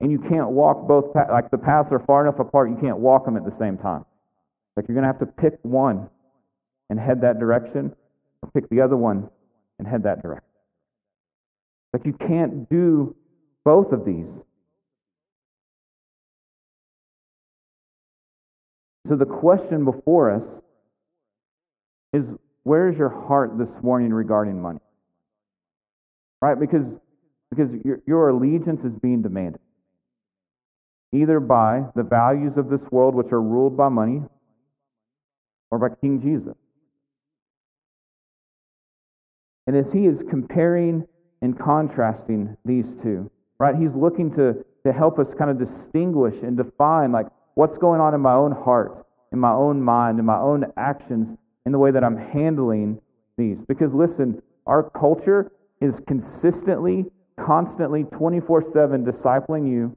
and 0.00 0.10
you 0.10 0.18
can't 0.18 0.50
walk 0.50 0.86
both 0.86 1.12
paths. 1.12 1.30
like 1.30 1.50
the 1.50 1.58
paths 1.58 1.88
are 1.92 2.00
far 2.00 2.26
enough 2.26 2.38
apart, 2.38 2.70
you 2.70 2.76
can't 2.76 2.98
walk 2.98 3.24
them 3.24 3.36
at 3.36 3.44
the 3.44 3.56
same 3.58 3.78
time. 3.78 4.04
Like 4.76 4.86
you're 4.88 4.94
going 4.94 5.02
to 5.02 5.08
have 5.08 5.20
to 5.20 5.26
pick 5.26 5.58
one 5.62 6.08
and 6.90 6.98
head 6.98 7.20
that 7.22 7.38
direction, 7.38 7.94
pick 8.52 8.68
the 8.68 8.80
other 8.80 8.96
one 8.96 9.28
and 9.78 9.86
head 9.86 10.02
that 10.04 10.22
direction. 10.22 10.48
Like 11.92 12.04
you 12.04 12.12
can't 12.12 12.68
do 12.68 13.14
both 13.64 13.92
of 13.92 14.04
these. 14.04 14.26
So 19.08 19.16
the 19.16 19.26
question 19.26 19.84
before 19.84 20.30
us 20.30 20.44
is 22.12 22.24
where's 22.62 22.96
your 22.96 23.10
heart 23.10 23.58
this 23.58 23.68
morning 23.82 24.12
regarding 24.12 24.60
money? 24.60 24.80
Right? 26.40 26.58
Because 26.58 26.86
because 27.50 27.70
your, 27.84 28.00
your 28.06 28.30
allegiance 28.30 28.80
is 28.84 28.92
being 29.00 29.22
demanded 29.22 29.60
either 31.14 31.38
by 31.38 31.84
the 31.94 32.02
values 32.02 32.52
of 32.56 32.68
this 32.68 32.80
world, 32.90 33.14
which 33.14 33.30
are 33.30 33.40
ruled 33.40 33.76
by 33.76 33.88
money, 33.88 34.20
or 35.70 35.78
by 35.78 35.94
King 36.00 36.20
Jesus. 36.20 36.56
And 39.66 39.76
as 39.76 39.90
he 39.92 40.06
is 40.06 40.22
comparing 40.28 41.06
and 41.42 41.58
contrasting 41.58 42.56
these 42.64 42.86
two, 43.02 43.30
right, 43.58 43.74
he's 43.74 43.94
looking 43.94 44.34
to, 44.34 44.64
to 44.84 44.92
help 44.92 45.18
us 45.18 45.28
kind 45.38 45.50
of 45.50 45.58
distinguish 45.58 46.34
and 46.42 46.56
define, 46.56 47.12
like, 47.12 47.26
what's 47.54 47.78
going 47.78 48.00
on 48.00 48.14
in 48.14 48.20
my 48.20 48.34
own 48.34 48.52
heart, 48.52 49.06
in 49.32 49.38
my 49.38 49.52
own 49.52 49.80
mind, 49.80 50.18
in 50.18 50.24
my 50.24 50.38
own 50.38 50.64
actions, 50.76 51.38
in 51.66 51.72
the 51.72 51.78
way 51.78 51.90
that 51.90 52.04
I'm 52.04 52.16
handling 52.16 53.00
these. 53.36 53.58
Because 53.66 53.92
listen, 53.92 54.42
our 54.66 54.90
culture 54.90 55.50
is 55.80 55.94
consistently 56.06 57.06
constantly 57.40 58.04
24 58.04 58.72
7 58.72 59.04
discipling 59.04 59.68
you 59.68 59.96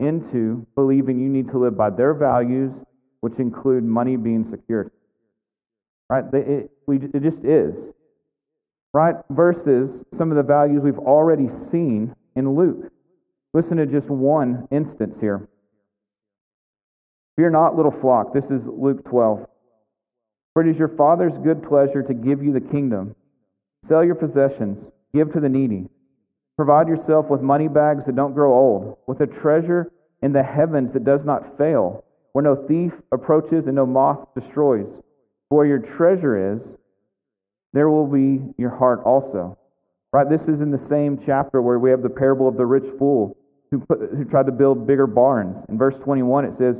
into 0.00 0.66
believing 0.74 1.18
you 1.20 1.28
need 1.28 1.48
to 1.50 1.58
live 1.58 1.76
by 1.76 1.90
their 1.90 2.14
values, 2.14 2.72
which 3.20 3.38
include 3.38 3.84
money 3.84 4.16
being 4.16 4.48
secured. 4.50 4.90
Right? 6.10 6.24
It, 6.34 6.70
we, 6.86 6.96
it 6.96 7.22
just 7.22 7.44
is. 7.44 7.74
Right? 8.94 9.16
Versus 9.28 9.90
some 10.16 10.30
of 10.30 10.38
the 10.38 10.42
values 10.42 10.80
we've 10.82 10.98
already 10.98 11.50
seen 11.70 12.14
in 12.34 12.56
Luke. 12.56 12.90
Listen 13.52 13.76
to 13.76 13.86
just 13.86 14.08
one 14.08 14.66
instance 14.70 15.14
here. 15.20 15.46
Fear 17.36 17.50
not, 17.50 17.76
little 17.76 17.94
flock. 18.00 18.32
This 18.32 18.44
is 18.44 18.62
Luke 18.66 19.04
12. 19.10 19.46
For 20.54 20.62
it 20.62 20.70
is 20.70 20.78
your 20.78 20.96
Father's 20.96 21.36
good 21.44 21.62
pleasure 21.68 22.02
to 22.02 22.14
give 22.14 22.42
you 22.42 22.52
the 22.52 22.60
kingdom. 22.60 23.14
Sell 23.88 24.02
your 24.04 24.14
possessions, 24.14 24.78
give 25.12 25.30
to 25.34 25.40
the 25.40 25.48
needy 25.48 25.90
Provide 26.56 26.86
yourself 26.86 27.26
with 27.28 27.40
money 27.40 27.66
bags 27.66 28.04
that 28.06 28.14
don't 28.14 28.34
grow 28.34 28.54
old, 28.54 28.98
with 29.08 29.20
a 29.20 29.26
treasure 29.26 29.90
in 30.22 30.32
the 30.32 30.42
heavens 30.42 30.92
that 30.92 31.04
does 31.04 31.20
not 31.24 31.58
fail, 31.58 32.04
where 32.32 32.44
no 32.44 32.54
thief 32.68 32.92
approaches 33.10 33.64
and 33.66 33.74
no 33.74 33.84
moth 33.84 34.28
destroys. 34.38 34.86
For 35.48 35.58
where 35.58 35.66
your 35.66 35.80
treasure 35.80 36.54
is, 36.54 36.60
there 37.74 37.90
will 37.90 38.06
be 38.06 38.40
your 38.56 38.70
heart 38.70 39.00
also. 39.04 39.58
Right? 40.12 40.30
This 40.30 40.42
is 40.42 40.60
in 40.62 40.70
the 40.70 40.80
same 40.88 41.18
chapter 41.26 41.60
where 41.60 41.80
we 41.80 41.90
have 41.90 42.02
the 42.02 42.08
parable 42.08 42.46
of 42.48 42.56
the 42.56 42.64
rich 42.64 42.84
fool 42.98 43.36
who, 43.72 43.80
put, 43.80 43.98
who 44.16 44.24
tried 44.24 44.46
to 44.46 44.52
build 44.52 44.86
bigger 44.86 45.08
barns. 45.08 45.56
In 45.68 45.76
verse 45.76 45.96
21, 46.04 46.44
it 46.44 46.52
says, 46.56 46.76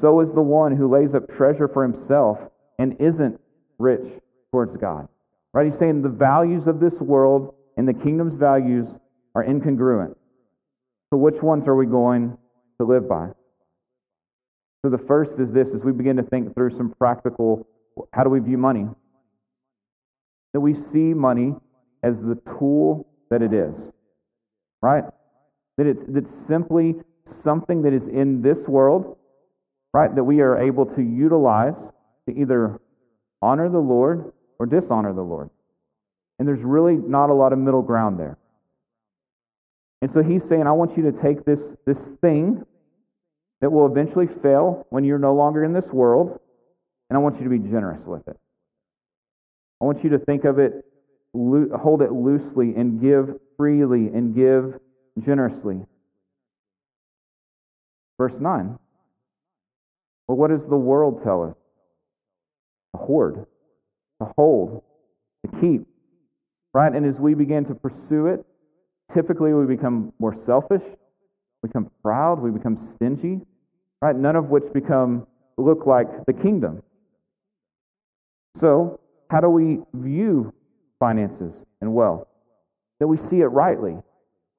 So 0.00 0.20
is 0.22 0.28
the 0.34 0.40
one 0.40 0.74
who 0.74 0.90
lays 0.90 1.14
up 1.14 1.28
treasure 1.36 1.68
for 1.68 1.82
himself 1.82 2.38
and 2.78 2.96
isn't 2.98 3.38
rich 3.78 4.06
towards 4.50 4.74
God. 4.78 5.06
Right? 5.52 5.70
He's 5.70 5.78
saying 5.78 6.00
the 6.00 6.08
values 6.08 6.66
of 6.66 6.80
this 6.80 6.94
world 6.98 7.54
and 7.76 7.86
the 7.86 7.92
kingdom's 7.92 8.34
values 8.34 8.88
are 9.34 9.44
incongruent. 9.44 10.16
So, 11.10 11.18
which 11.18 11.40
ones 11.42 11.68
are 11.68 11.76
we 11.76 11.86
going 11.86 12.36
to 12.80 12.86
live 12.86 13.08
by? 13.08 13.28
So, 14.82 14.90
the 14.90 15.04
first 15.06 15.30
is 15.38 15.52
this 15.52 15.68
as 15.74 15.82
we 15.82 15.92
begin 15.92 16.16
to 16.16 16.22
think 16.22 16.54
through 16.54 16.76
some 16.76 16.94
practical 16.98 17.66
how 18.12 18.24
do 18.24 18.30
we 18.30 18.40
view 18.40 18.58
money? 18.58 18.86
That 20.58 20.62
we 20.62 20.74
see 20.92 21.14
money 21.14 21.54
as 22.02 22.16
the 22.16 22.34
tool 22.58 23.06
that 23.30 23.42
it 23.42 23.52
is, 23.52 23.72
right? 24.82 25.04
That 25.76 25.86
it's, 25.86 26.04
that 26.08 26.24
it's 26.24 26.48
simply 26.48 26.96
something 27.44 27.82
that 27.82 27.92
is 27.92 28.02
in 28.08 28.42
this 28.42 28.58
world, 28.66 29.18
right, 29.94 30.12
that 30.12 30.24
we 30.24 30.40
are 30.40 30.58
able 30.58 30.84
to 30.84 31.00
utilize 31.00 31.76
to 32.28 32.36
either 32.36 32.80
honor 33.40 33.68
the 33.68 33.78
Lord 33.78 34.32
or 34.58 34.66
dishonor 34.66 35.12
the 35.12 35.22
Lord. 35.22 35.48
And 36.40 36.48
there's 36.48 36.64
really 36.64 36.96
not 36.96 37.30
a 37.30 37.34
lot 37.34 37.52
of 37.52 37.60
middle 37.60 37.82
ground 37.82 38.18
there. 38.18 38.36
And 40.02 40.12
so 40.12 40.24
he's 40.24 40.42
saying, 40.48 40.66
I 40.66 40.72
want 40.72 40.96
you 40.96 41.08
to 41.08 41.22
take 41.22 41.44
this, 41.44 41.60
this 41.86 41.98
thing 42.20 42.66
that 43.60 43.70
will 43.70 43.86
eventually 43.86 44.26
fail 44.42 44.88
when 44.90 45.04
you're 45.04 45.20
no 45.20 45.36
longer 45.36 45.62
in 45.62 45.72
this 45.72 45.86
world, 45.92 46.40
and 47.08 47.16
I 47.16 47.20
want 47.20 47.36
you 47.36 47.44
to 47.44 47.48
be 47.48 47.60
generous 47.60 48.04
with 48.04 48.26
it. 48.26 48.36
I 49.80 49.84
want 49.84 50.02
you 50.02 50.10
to 50.10 50.18
think 50.18 50.44
of 50.44 50.58
it 50.58 50.84
hold 51.34 52.02
it 52.02 52.12
loosely 52.12 52.74
and 52.76 53.00
give 53.00 53.36
freely 53.56 54.08
and 54.08 54.34
give 54.34 54.74
generously. 55.24 55.80
Verse 58.18 58.32
9. 58.40 58.78
Well, 60.26 60.36
what 60.36 60.50
does 60.50 60.68
the 60.68 60.76
world 60.76 61.22
tell 61.24 61.44
us? 61.44 61.54
To 62.94 63.02
hoard, 63.02 63.46
to 64.20 64.32
hold, 64.36 64.82
to 65.44 65.60
keep. 65.60 65.86
Right? 66.74 66.92
And 66.92 67.06
as 67.06 67.20
we 67.20 67.34
begin 67.34 67.64
to 67.66 67.74
pursue 67.74 68.26
it, 68.26 68.44
typically 69.14 69.52
we 69.52 69.66
become 69.66 70.12
more 70.18 70.36
selfish, 70.44 70.82
we 71.62 71.68
become 71.68 71.90
proud, 72.02 72.40
we 72.40 72.50
become 72.50 72.88
stingy, 72.96 73.40
right? 74.02 74.14
None 74.14 74.36
of 74.36 74.46
which 74.50 74.64
become 74.72 75.26
look 75.56 75.86
like 75.86 76.26
the 76.26 76.32
kingdom. 76.32 76.82
So, 78.60 79.00
how 79.30 79.40
do 79.40 79.48
we 79.48 79.78
view 79.94 80.52
finances 80.98 81.52
and 81.80 81.94
wealth, 81.94 82.26
that 83.00 83.06
we 83.06 83.18
see 83.30 83.40
it 83.40 83.46
rightly, 83.46 83.96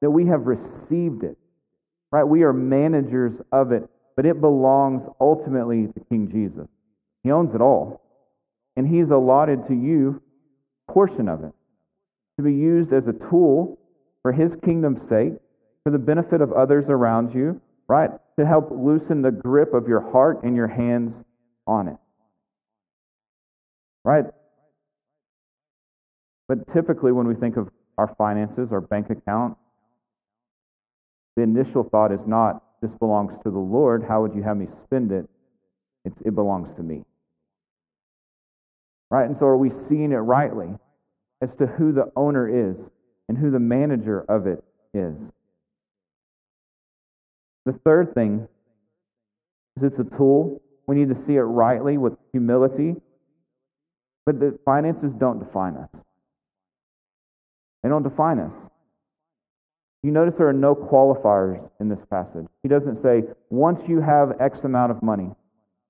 that 0.01 0.09
we 0.09 0.27
have 0.27 0.47
received 0.47 1.23
it. 1.23 1.37
Right? 2.11 2.23
We 2.23 2.43
are 2.43 2.53
managers 2.53 3.33
of 3.51 3.71
it, 3.71 3.87
but 4.15 4.25
it 4.25 4.41
belongs 4.41 5.03
ultimately 5.19 5.87
to 5.87 5.99
King 6.09 6.29
Jesus. 6.31 6.67
He 7.23 7.31
owns 7.31 7.53
it 7.53 7.61
all. 7.61 8.01
And 8.75 8.87
He's 8.87 9.09
allotted 9.11 9.67
to 9.67 9.73
you 9.73 10.21
a 10.87 10.91
portion 10.91 11.27
of 11.27 11.43
it 11.43 11.51
to 12.37 12.43
be 12.43 12.53
used 12.53 12.93
as 12.93 13.03
a 13.07 13.29
tool 13.29 13.77
for 14.21 14.31
His 14.31 14.51
kingdom's 14.63 15.07
sake, 15.09 15.33
for 15.83 15.91
the 15.91 15.97
benefit 15.97 16.41
of 16.41 16.53
others 16.53 16.85
around 16.87 17.33
you, 17.33 17.61
right? 17.87 18.09
To 18.39 18.45
help 18.45 18.69
loosen 18.71 19.21
the 19.21 19.31
grip 19.31 19.73
of 19.73 19.87
your 19.87 20.01
heart 20.11 20.43
and 20.43 20.55
your 20.55 20.67
hands 20.67 21.13
on 21.67 21.89
it. 21.89 21.97
Right? 24.03 24.25
But 26.49 26.73
typically, 26.73 27.11
when 27.11 27.27
we 27.27 27.35
think 27.35 27.57
of 27.57 27.69
our 27.99 28.13
finances, 28.17 28.69
our 28.71 28.81
bank 28.81 29.11
account, 29.11 29.55
the 31.35 31.43
initial 31.43 31.83
thought 31.83 32.11
is 32.11 32.19
not, 32.25 32.63
this 32.81 32.89
belongs 32.99 33.33
to 33.43 33.51
the 33.51 33.59
Lord. 33.59 34.03
How 34.05 34.23
would 34.23 34.33
you 34.33 34.41
have 34.41 34.57
me 34.57 34.67
spend 34.85 35.11
it? 35.11 35.29
It's, 36.05 36.15
it 36.25 36.33
belongs 36.33 36.75
to 36.75 36.83
me. 36.83 37.03
Right? 39.11 39.25
And 39.25 39.37
so, 39.39 39.45
are 39.45 39.57
we 39.57 39.71
seeing 39.87 40.11
it 40.11 40.17
rightly 40.17 40.69
as 41.41 41.49
to 41.59 41.67
who 41.67 41.93
the 41.93 42.11
owner 42.15 42.71
is 42.71 42.75
and 43.27 43.37
who 43.37 43.51
the 43.51 43.59
manager 43.59 44.25
of 44.27 44.47
it 44.47 44.63
is? 44.95 45.13
The 47.67 47.73
third 47.85 48.15
thing 48.15 48.47
is 49.77 49.83
it's 49.83 49.99
a 49.99 50.17
tool. 50.17 50.61
We 50.87 50.95
need 50.95 51.09
to 51.09 51.17
see 51.27 51.33
it 51.35 51.41
rightly 51.41 51.99
with 51.99 52.13
humility. 52.31 52.95
But 54.25 54.39
the 54.39 54.57
finances 54.65 55.11
don't 55.19 55.39
define 55.39 55.77
us. 55.77 55.89
They 57.83 57.89
don't 57.89 58.03
define 58.03 58.39
us. 58.39 58.51
You 60.03 60.11
notice 60.11 60.35
there 60.37 60.47
are 60.47 60.53
no 60.53 60.75
qualifiers 60.75 61.61
in 61.79 61.89
this 61.89 61.99
passage. 62.09 62.47
He 62.63 62.69
doesn't 62.69 63.01
say, 63.03 63.23
once 63.49 63.81
you 63.87 63.99
have 63.99 64.39
X 64.39 64.59
amount 64.63 64.91
of 64.91 65.03
money, 65.03 65.29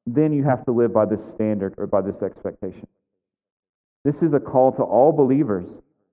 then 0.08 0.34
you 0.34 0.44
have 0.44 0.66
to 0.66 0.72
live 0.72 0.94
by 0.94 1.06
this 1.06 1.20
standard 1.36 1.76
or 1.78 1.86
by 1.86 2.02
this 2.02 2.22
expectation. 2.24 2.88
This 4.04 4.16
is 4.22 4.34
a 4.34 4.40
call 4.40 4.72
to 4.74 4.84
all 4.84 5.12
believers 5.12 5.66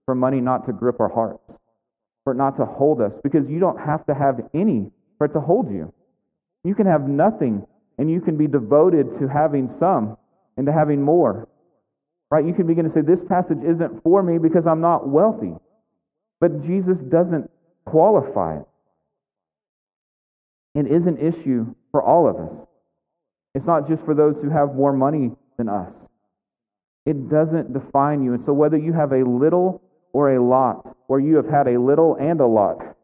for 0.04 0.14
money 0.14 0.40
not 0.40 0.66
to 0.66 0.72
grip 0.72 1.00
our 1.00 1.08
hearts, 1.08 1.40
for 2.24 2.32
it 2.32 2.36
not 2.36 2.56
to 2.58 2.66
hold 2.66 3.00
us, 3.00 3.12
because 3.22 3.48
you 3.48 3.58
don't 3.58 3.78
have 3.78 4.04
to 4.06 4.14
have 4.14 4.40
any 4.52 4.90
for 5.16 5.26
it 5.26 5.32
to 5.32 5.40
hold 5.40 5.70
you. 5.70 5.92
You 6.64 6.74
can 6.74 6.86
have 6.86 7.08
nothing, 7.08 7.66
and 7.96 8.10
you 8.10 8.20
can 8.20 8.36
be 8.36 8.46
devoted 8.46 9.18
to 9.20 9.28
having 9.28 9.74
some 9.78 10.18
and 10.56 10.66
to 10.66 10.72
having 10.72 11.00
more. 11.00 11.48
Right? 12.30 12.44
You 12.44 12.52
can 12.52 12.66
begin 12.66 12.84
to 12.84 12.92
say, 12.92 13.00
This 13.00 13.20
passage 13.28 13.62
isn't 13.64 14.02
for 14.02 14.22
me 14.22 14.38
because 14.38 14.66
I'm 14.66 14.80
not 14.80 15.08
wealthy. 15.08 15.54
But 16.40 16.64
Jesus 16.66 16.98
doesn't 17.08 17.50
qualify 17.84 18.58
it. 18.58 18.66
It 20.74 20.86
is 20.86 21.06
an 21.06 21.16
issue 21.18 21.74
for 21.90 22.02
all 22.02 22.28
of 22.28 22.36
us. 22.36 22.66
It's 23.54 23.66
not 23.66 23.88
just 23.88 24.04
for 24.04 24.14
those 24.14 24.36
who 24.42 24.50
have 24.50 24.74
more 24.74 24.92
money 24.92 25.30
than 25.56 25.70
us. 25.70 25.90
It 27.06 27.30
doesn't 27.30 27.72
define 27.72 28.22
you. 28.22 28.34
And 28.34 28.44
so, 28.44 28.52
whether 28.52 28.76
you 28.76 28.92
have 28.92 29.12
a 29.12 29.24
little 29.24 29.80
or 30.12 30.34
a 30.34 30.44
lot, 30.44 30.96
or 31.08 31.20
you 31.20 31.36
have 31.36 31.48
had 31.48 31.68
a 31.68 31.80
little 31.80 32.16
and 32.16 32.40
a 32.40 32.46
lot, 32.46 32.96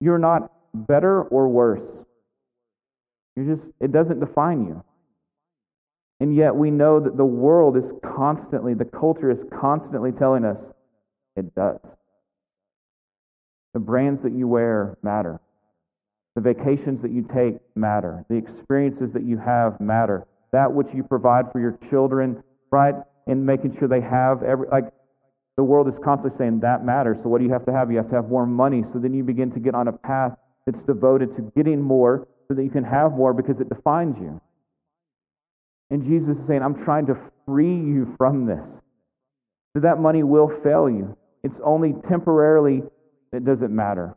you're 0.00 0.18
not 0.18 0.52
better 0.74 1.22
or 1.22 1.48
worse. 1.48 1.88
You're 3.36 3.56
just, 3.56 3.66
it 3.80 3.92
doesn't 3.92 4.20
define 4.20 4.66
you. 4.66 4.82
And 6.20 6.34
yet, 6.36 6.54
we 6.54 6.70
know 6.70 7.00
that 7.00 7.16
the 7.16 7.24
world 7.24 7.78
is 7.78 7.84
constantly, 8.04 8.74
the 8.74 8.84
culture 8.84 9.30
is 9.30 9.38
constantly 9.58 10.12
telling 10.12 10.44
us 10.44 10.58
it 11.36 11.54
does. 11.54 11.78
The 13.74 13.80
brands 13.80 14.22
that 14.22 14.32
you 14.32 14.48
wear 14.48 14.96
matter. 15.02 15.40
The 16.34 16.40
vacations 16.40 17.02
that 17.02 17.10
you 17.10 17.28
take 17.34 17.60
matter. 17.74 18.24
The 18.28 18.36
experiences 18.36 19.10
that 19.14 19.24
you 19.24 19.38
have 19.38 19.80
matter. 19.80 20.26
That 20.52 20.72
which 20.72 20.88
you 20.94 21.02
provide 21.02 21.52
for 21.52 21.60
your 21.60 21.78
children, 21.90 22.42
right? 22.70 22.94
And 23.26 23.46
making 23.46 23.76
sure 23.78 23.88
they 23.88 24.00
have 24.00 24.42
every, 24.42 24.66
like, 24.68 24.92
the 25.56 25.64
world 25.64 25.88
is 25.88 25.94
constantly 26.02 26.36
saying 26.38 26.60
that 26.60 26.84
matters. 26.84 27.18
So 27.22 27.28
what 27.28 27.38
do 27.38 27.44
you 27.44 27.52
have 27.52 27.66
to 27.66 27.72
have? 27.72 27.90
You 27.90 27.98
have 27.98 28.08
to 28.10 28.16
have 28.16 28.28
more 28.28 28.46
money. 28.46 28.84
So 28.92 28.98
then 28.98 29.12
you 29.12 29.22
begin 29.22 29.50
to 29.52 29.60
get 29.60 29.74
on 29.74 29.88
a 29.88 29.92
path 29.92 30.32
that's 30.64 30.78
devoted 30.86 31.36
to 31.36 31.52
getting 31.56 31.80
more 31.82 32.26
so 32.48 32.54
that 32.54 32.64
you 32.64 32.70
can 32.70 32.84
have 32.84 33.12
more 33.12 33.34
because 33.34 33.60
it 33.60 33.68
defines 33.68 34.16
you. 34.20 34.40
And 35.90 36.04
Jesus 36.04 36.30
is 36.30 36.48
saying, 36.48 36.62
I'm 36.62 36.82
trying 36.84 37.06
to 37.06 37.16
free 37.46 37.74
you 37.74 38.14
from 38.16 38.46
this. 38.46 38.64
So 39.74 39.80
that 39.80 39.98
money 39.98 40.22
will 40.22 40.50
fail 40.64 40.88
you. 40.88 41.16
It's 41.42 41.54
only 41.64 41.94
temporarily 42.08 42.82
it 43.32 43.44
doesn't 43.44 43.74
matter. 43.74 44.16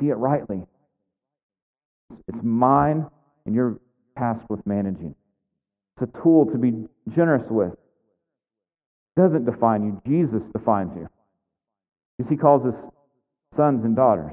See 0.00 0.08
it 0.08 0.14
rightly. 0.14 0.62
It's 2.28 2.38
mine, 2.42 3.06
and 3.46 3.54
you're 3.54 3.78
tasked 4.18 4.48
with 4.48 4.66
managing. 4.66 5.14
It's 5.96 6.10
a 6.14 6.22
tool 6.22 6.46
to 6.46 6.58
be 6.58 6.86
generous 7.14 7.44
with. 7.50 7.72
It 7.72 9.20
doesn't 9.20 9.44
define 9.44 9.84
you. 9.84 10.02
Jesus 10.06 10.42
defines 10.52 10.92
you. 10.96 11.08
Because 12.16 12.30
he 12.30 12.36
calls 12.36 12.66
us 12.66 12.74
sons 13.56 13.84
and 13.84 13.94
daughters. 13.94 14.32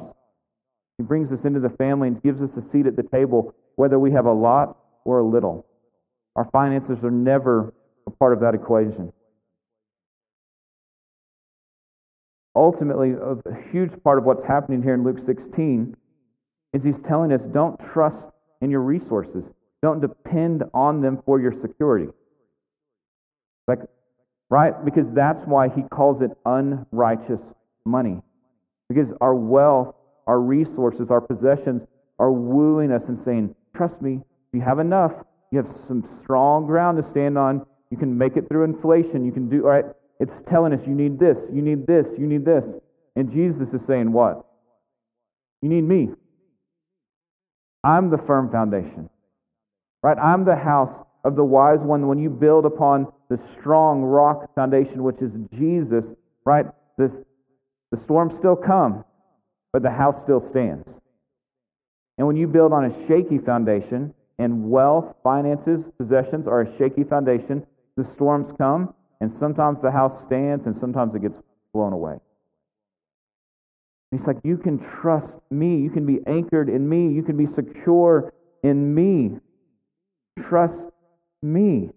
He 0.97 1.03
brings 1.03 1.31
us 1.31 1.39
into 1.43 1.59
the 1.59 1.69
family 1.69 2.09
and 2.09 2.21
gives 2.21 2.41
us 2.41 2.49
a 2.57 2.71
seat 2.71 2.85
at 2.85 2.95
the 2.95 3.03
table, 3.03 3.53
whether 3.75 3.99
we 3.99 4.11
have 4.11 4.25
a 4.25 4.33
lot 4.33 4.77
or 5.05 5.19
a 5.19 5.25
little. 5.25 5.65
Our 6.35 6.49
finances 6.51 6.97
are 7.03 7.11
never 7.11 7.73
a 8.07 8.11
part 8.11 8.33
of 8.33 8.41
that 8.41 8.53
equation. 8.53 9.11
Ultimately, 12.55 13.11
a 13.11 13.37
huge 13.71 13.91
part 14.03 14.17
of 14.17 14.25
what's 14.25 14.43
happening 14.43 14.81
here 14.81 14.93
in 14.93 15.03
Luke 15.03 15.19
16 15.25 15.95
is 16.73 16.83
he's 16.83 16.93
telling 17.07 17.31
us 17.31 17.41
don't 17.53 17.79
trust 17.93 18.25
in 18.61 18.69
your 18.69 18.81
resources, 18.81 19.43
don't 19.81 20.01
depend 20.01 20.63
on 20.73 21.01
them 21.01 21.21
for 21.25 21.39
your 21.39 21.53
security. 21.61 22.11
Like, 23.67 23.79
right? 24.49 24.73
Because 24.83 25.05
that's 25.13 25.45
why 25.45 25.69
he 25.69 25.83
calls 25.83 26.21
it 26.21 26.31
unrighteous 26.45 27.39
money. 27.85 28.21
Because 28.89 29.07
our 29.21 29.35
wealth, 29.35 29.95
our 30.27 30.39
resources, 30.39 31.07
our 31.09 31.21
possessions 31.21 31.83
are 32.17 32.31
wooing 32.31 32.91
us 32.91 33.03
and 33.07 33.19
saying, 33.23 33.55
Trust 33.75 34.01
me, 34.01 34.19
you 34.51 34.61
have 34.61 34.79
enough, 34.79 35.11
you 35.51 35.57
have 35.57 35.71
some 35.87 36.07
strong 36.23 36.65
ground 36.65 37.01
to 37.01 37.09
stand 37.11 37.37
on. 37.37 37.65
You 37.91 37.97
can 37.97 38.17
make 38.17 38.35
it 38.35 38.47
through 38.49 38.65
inflation. 38.65 39.25
You 39.25 39.31
can 39.31 39.49
do, 39.49 39.63
all 39.63 39.69
right? 39.69 39.85
It's 40.19 40.33
telling 40.49 40.73
us 40.73 40.79
you 40.85 40.93
need 40.93 41.19
this, 41.19 41.37
you 41.53 41.61
need 41.61 41.87
this, 41.87 42.05
you 42.17 42.27
need 42.27 42.45
this. 42.45 42.63
And 43.15 43.31
Jesus 43.31 43.67
is 43.73 43.81
saying, 43.87 44.11
What? 44.11 44.45
You 45.61 45.69
need 45.69 45.83
me. 45.83 46.09
I'm 47.83 48.09
the 48.09 48.17
firm 48.17 48.51
foundation. 48.51 49.09
Right? 50.03 50.17
I'm 50.17 50.45
the 50.45 50.55
house 50.55 50.93
of 51.23 51.35
the 51.35 51.43
wise 51.43 51.79
one. 51.79 52.07
When 52.07 52.19
you 52.19 52.29
build 52.29 52.65
upon 52.65 53.07
the 53.29 53.39
strong 53.59 54.01
rock 54.01 54.53
foundation, 54.55 55.03
which 55.03 55.21
is 55.21 55.31
Jesus, 55.57 56.05
right? 56.45 56.65
This, 56.97 57.11
the 57.91 57.99
storms 58.05 58.33
still 58.39 58.55
come, 58.55 59.03
but 59.71 59.83
the 59.83 59.91
house 59.91 60.21
still 60.23 60.49
stands. 60.49 60.87
And 62.17 62.27
when 62.27 62.35
you 62.35 62.47
build 62.47 62.73
on 62.73 62.85
a 62.85 63.07
shaky 63.07 63.37
foundation, 63.37 64.13
and 64.39 64.69
wealth, 64.71 65.13
finances, 65.21 65.83
possessions 65.97 66.47
are 66.47 66.61
a 66.61 66.77
shaky 66.77 67.03
foundation, 67.03 67.65
the 67.97 68.07
storms 68.15 68.49
come, 68.57 68.95
and 69.21 69.33
sometimes 69.39 69.79
the 69.81 69.91
house 69.91 70.13
stands, 70.25 70.65
and 70.65 70.75
sometimes 70.79 71.13
it 71.15 71.21
gets 71.21 71.35
blown 71.73 71.93
away. 71.93 72.17
He's 74.11 74.21
like, 74.25 74.37
You 74.43 74.57
can 74.57 74.79
trust 75.01 75.31
me. 75.49 75.77
You 75.77 75.89
can 75.89 76.05
be 76.05 76.19
anchored 76.25 76.69
in 76.69 76.87
me. 76.87 77.13
You 77.13 77.23
can 77.23 77.37
be 77.37 77.47
secure 77.55 78.33
in 78.63 78.93
me. 78.93 79.37
Trust 80.49 80.79
me. 81.41 81.89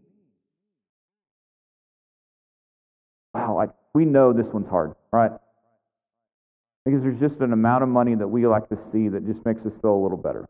Wow, 3.34 3.58
I, 3.58 3.66
we 3.94 4.04
know 4.04 4.32
this 4.32 4.46
one's 4.52 4.68
hard, 4.68 4.94
right? 5.10 5.30
Because 6.84 7.02
there's 7.02 7.20
just 7.20 7.40
an 7.40 7.52
amount 7.52 7.82
of 7.82 7.88
money 7.88 8.14
that 8.14 8.28
we 8.28 8.46
like 8.46 8.68
to 8.68 8.78
see 8.92 9.08
that 9.08 9.26
just 9.26 9.44
makes 9.46 9.64
us 9.64 9.72
feel 9.80 9.94
a 9.94 10.02
little 10.02 10.18
better, 10.18 10.46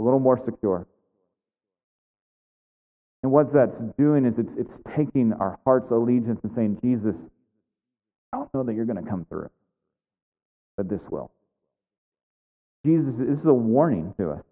a 0.00 0.02
little 0.02 0.18
more 0.18 0.42
secure. 0.44 0.86
And 3.22 3.32
what 3.32 3.52
that's 3.52 3.76
doing 3.98 4.24
is 4.24 4.34
it's, 4.38 4.48
it's 4.56 4.96
taking 4.96 5.32
our 5.32 5.58
heart's 5.64 5.90
allegiance 5.90 6.38
and 6.42 6.52
saying, 6.54 6.78
Jesus, 6.82 7.14
I 8.32 8.36
don't 8.38 8.54
know 8.54 8.62
that 8.62 8.74
you're 8.74 8.84
going 8.84 9.02
to 9.02 9.10
come 9.10 9.26
through, 9.28 9.50
but 10.76 10.88
this 10.88 11.00
will. 11.10 11.30
Jesus, 12.86 13.12
this 13.18 13.38
is 13.40 13.46
a 13.46 13.52
warning 13.52 14.14
to 14.18 14.30
us. 14.30 14.42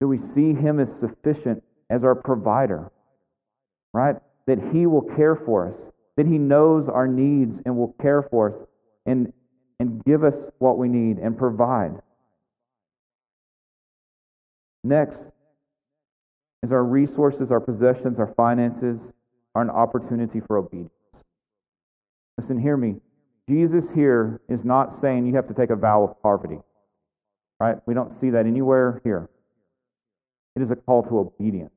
Do 0.00 0.08
we 0.08 0.18
see 0.34 0.54
him 0.54 0.80
as 0.80 0.88
sufficient 1.00 1.62
as 1.90 2.02
our 2.02 2.14
provider? 2.14 2.90
Right? 3.92 4.16
That 4.46 4.58
he 4.72 4.86
will 4.86 5.02
care 5.16 5.36
for 5.36 5.68
us, 5.68 5.74
that 6.16 6.26
he 6.26 6.38
knows 6.38 6.88
our 6.92 7.06
needs 7.06 7.52
and 7.64 7.76
will 7.76 7.94
care 8.00 8.22
for 8.28 8.50
us 8.50 8.66
and, 9.06 9.32
and 9.78 10.04
give 10.04 10.24
us 10.24 10.34
what 10.58 10.78
we 10.78 10.88
need 10.88 11.18
and 11.18 11.38
provide. 11.38 11.92
Next 14.82 15.16
is 16.62 16.72
our 16.72 16.84
resources, 16.84 17.50
our 17.50 17.60
possessions, 17.60 18.18
our 18.18 18.32
finances 18.36 18.98
are 19.54 19.62
an 19.62 19.70
opportunity 19.70 20.40
for 20.46 20.58
obedience. 20.58 20.90
Listen, 22.38 22.60
hear 22.60 22.76
me. 22.76 22.96
Jesus 23.48 23.84
here 23.94 24.40
is 24.48 24.60
not 24.64 25.00
saying 25.00 25.26
you 25.26 25.34
have 25.36 25.48
to 25.48 25.54
take 25.54 25.70
a 25.70 25.76
vow 25.76 26.04
of 26.04 26.22
poverty. 26.22 26.58
Right? 27.60 27.76
We 27.86 27.94
don't 27.94 28.20
see 28.20 28.30
that 28.30 28.46
anywhere 28.46 29.00
here. 29.04 29.28
It 30.54 30.62
is 30.62 30.70
a 30.70 30.76
call 30.76 31.02
to 31.04 31.18
obedience. 31.18 31.72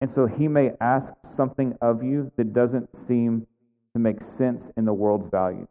And 0.00 0.10
so 0.14 0.26
he 0.26 0.48
may 0.48 0.72
ask 0.80 1.12
something 1.36 1.76
of 1.80 2.02
you 2.02 2.30
that 2.36 2.52
doesn't 2.52 2.88
seem 3.08 3.46
to 3.94 4.00
make 4.00 4.16
sense 4.36 4.62
in 4.76 4.84
the 4.84 4.92
world's 4.92 5.30
value. 5.30 5.66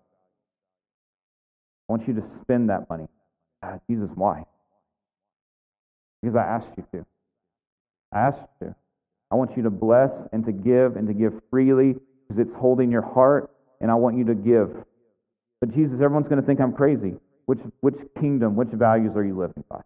I 1.89 1.93
want 1.93 2.07
you 2.07 2.13
to 2.13 2.23
spend 2.41 2.69
that 2.69 2.89
money. 2.89 3.07
Jesus, 3.89 4.09
why? 4.15 4.45
Because 6.21 6.35
I 6.35 6.43
asked 6.43 6.69
you 6.77 6.85
to. 6.93 7.05
I 8.11 8.19
asked 8.19 8.39
you 8.61 8.67
to. 8.67 8.75
I 9.31 9.35
want 9.35 9.55
you 9.55 9.63
to 9.63 9.69
bless 9.69 10.11
and 10.33 10.45
to 10.45 10.51
give 10.51 10.97
and 10.97 11.07
to 11.07 11.13
give 11.13 11.33
freely 11.49 11.93
because 12.27 12.45
it's 12.45 12.55
holding 12.57 12.91
your 12.91 13.01
heart, 13.01 13.49
and 13.79 13.89
I 13.89 13.95
want 13.95 14.17
you 14.17 14.25
to 14.25 14.35
give. 14.35 14.69
But 15.59 15.73
Jesus, 15.73 15.95
everyone's 15.95 16.27
going 16.27 16.41
to 16.41 16.45
think 16.45 16.59
I'm 16.59 16.73
crazy. 16.73 17.13
Which, 17.45 17.59
which 17.79 17.95
kingdom, 18.19 18.55
which 18.55 18.69
values 18.69 19.15
are 19.15 19.23
you 19.23 19.37
living 19.37 19.63
by? 19.69 19.81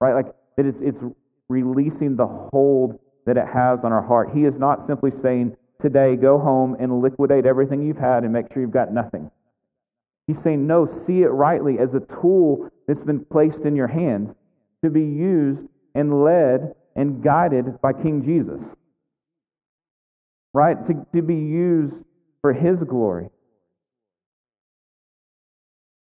right? 0.00 0.14
Like 0.14 0.34
that 0.56 0.66
it's, 0.66 0.78
it's 0.80 0.98
releasing 1.48 2.16
the 2.16 2.26
hold 2.26 2.98
that 3.26 3.36
it 3.36 3.46
has 3.46 3.80
on 3.84 3.92
our 3.92 4.02
heart. 4.02 4.30
He 4.34 4.44
is 4.44 4.54
not 4.58 4.86
simply 4.86 5.10
saying, 5.22 5.56
today, 5.80 6.16
go 6.16 6.38
home 6.38 6.76
and 6.78 7.00
liquidate 7.00 7.46
everything 7.46 7.82
you've 7.82 7.96
had 7.96 8.22
and 8.22 8.32
make 8.32 8.52
sure 8.52 8.62
you've 8.62 8.70
got 8.70 8.92
nothing. 8.92 9.30
He's 10.26 10.36
saying, 10.42 10.66
no, 10.66 10.86
see 11.06 11.22
it 11.22 11.28
rightly 11.28 11.78
as 11.78 11.90
a 11.94 12.00
tool 12.20 12.68
that's 12.86 13.02
been 13.04 13.24
placed 13.24 13.60
in 13.60 13.76
your 13.76 13.88
hands 13.88 14.34
to 14.84 14.90
be 14.90 15.00
used 15.00 15.60
and 15.94 16.22
led 16.22 16.74
and 16.94 17.24
guided 17.24 17.80
by 17.80 17.92
King 17.92 18.22
Jesus. 18.24 18.60
Right? 20.52 20.76
To, 20.86 21.06
to 21.14 21.22
be 21.22 21.34
used 21.34 21.94
for 22.42 22.52
His 22.52 22.78
glory. 22.88 23.28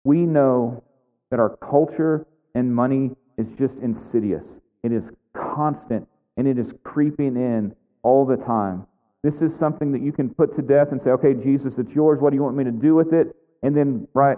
We 0.03 0.18
know 0.20 0.83
that 1.31 1.40
our 1.40 1.57
culture 1.57 2.27
and 2.55 2.74
money 2.74 3.11
is 3.38 3.46
just 3.59 3.74
insidious. 3.83 4.44
It 4.83 4.92
is 4.92 5.03
constant 5.35 6.09
and 6.37 6.48
it 6.48 6.59
is 6.59 6.66
creeping 6.83 7.37
in 7.37 7.74
all 8.03 8.27
the 8.27 8.37
time. 8.37 8.87
This 9.22 9.35
is 9.40 9.59
something 9.59 9.92
that 9.92 10.03
you 10.03 10.12
can 10.12 10.29
put 10.29 10.55
to 10.57 10.62
death 10.62 10.88
and 10.92 11.00
say, 11.03 11.11
okay, 11.11 11.35
Jesus, 11.35 11.74
it's 11.79 11.92
yours. 11.92 12.20
What 12.20 12.31
do 12.31 12.37
you 12.37 12.42
want 12.42 12.57
me 12.57 12.64
to 12.64 12.70
do 12.70 12.94
with 12.94 13.12
it? 13.12 13.35
And 13.62 13.77
then, 13.77 14.07
right, 14.12 14.37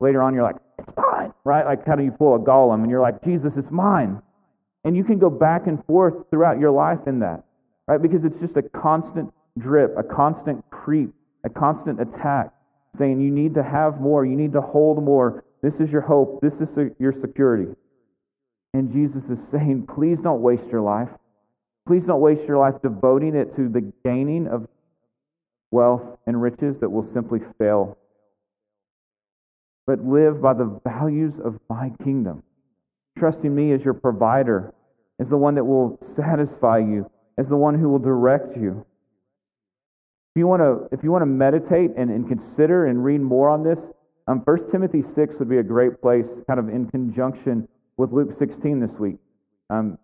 later 0.00 0.22
on, 0.22 0.34
you're 0.34 0.42
like, 0.42 0.56
right? 1.44 1.64
Like, 1.64 1.86
how 1.86 1.96
do 1.96 2.04
you 2.04 2.10
pull 2.12 2.36
a 2.36 2.38
Gollum? 2.38 2.82
And 2.82 2.90
you're 2.90 3.00
like, 3.00 3.22
Jesus, 3.24 3.52
it's 3.56 3.70
mine. 3.70 4.22
And 4.84 4.96
you 4.96 5.04
can 5.04 5.18
go 5.18 5.30
back 5.30 5.66
and 5.66 5.84
forth 5.86 6.14
throughout 6.30 6.58
your 6.58 6.70
life 6.70 7.06
in 7.06 7.20
that, 7.20 7.44
right? 7.86 8.00
Because 8.00 8.24
it's 8.24 8.38
just 8.40 8.56
a 8.56 8.62
constant 8.62 9.32
drip, 9.58 9.94
a 9.96 10.02
constant 10.02 10.64
creep, 10.70 11.12
a 11.44 11.50
constant 11.50 12.00
attack, 12.00 12.52
saying 12.98 13.20
you 13.20 13.30
need 13.30 13.54
to 13.54 13.62
have 13.62 14.00
more, 14.00 14.24
you 14.24 14.36
need 14.36 14.52
to 14.52 14.60
hold 14.60 15.02
more. 15.02 15.44
This 15.62 15.74
is 15.74 15.90
your 15.90 16.00
hope, 16.00 16.40
this 16.40 16.54
is 16.54 16.68
your 16.98 17.14
security. 17.20 17.72
And 18.74 18.92
Jesus 18.92 19.22
is 19.30 19.38
saying, 19.50 19.86
please 19.94 20.18
don't 20.22 20.42
waste 20.42 20.66
your 20.70 20.80
life. 20.80 21.08
Please 21.86 22.02
don't 22.06 22.20
waste 22.20 22.46
your 22.46 22.58
life 22.58 22.74
devoting 22.82 23.34
it 23.34 23.54
to 23.56 23.68
the 23.68 23.92
gaining 24.04 24.46
of 24.46 24.66
wealth 25.70 26.18
and 26.26 26.40
riches 26.40 26.76
that 26.80 26.88
will 26.88 27.08
simply 27.12 27.40
fail. 27.58 27.98
But 29.86 30.04
live 30.04 30.40
by 30.40 30.54
the 30.54 30.80
values 30.84 31.34
of 31.44 31.58
my 31.68 31.90
kingdom, 32.04 32.42
trusting 33.18 33.52
me 33.54 33.72
as 33.72 33.82
your 33.82 33.94
provider, 33.94 34.72
as 35.18 35.28
the 35.28 35.36
one 35.36 35.54
that 35.56 35.64
will 35.64 35.98
satisfy 36.16 36.78
you, 36.78 37.10
as 37.38 37.48
the 37.48 37.56
one 37.56 37.78
who 37.78 37.88
will 37.88 37.98
direct 37.98 38.56
you. 38.56 38.86
If 40.34 40.40
you 40.40 40.46
want 40.46 40.62
to, 40.62 40.88
if 40.96 41.02
you 41.02 41.10
want 41.10 41.22
to 41.22 41.26
meditate 41.26 41.90
and, 41.96 42.10
and 42.10 42.28
consider 42.28 42.86
and 42.86 43.04
read 43.04 43.20
more 43.20 43.50
on 43.50 43.62
this, 43.64 43.78
um, 44.28 44.40
1 44.44 44.70
Timothy 44.70 45.02
6 45.14 45.34
would 45.38 45.48
be 45.48 45.58
a 45.58 45.62
great 45.62 46.00
place, 46.00 46.24
kind 46.46 46.60
of 46.60 46.68
in 46.68 46.88
conjunction 46.88 47.68
with 47.96 48.12
Luke 48.12 48.30
16 48.38 48.80
this 48.80 48.90
week. 48.98 49.16
Um, 49.68 49.98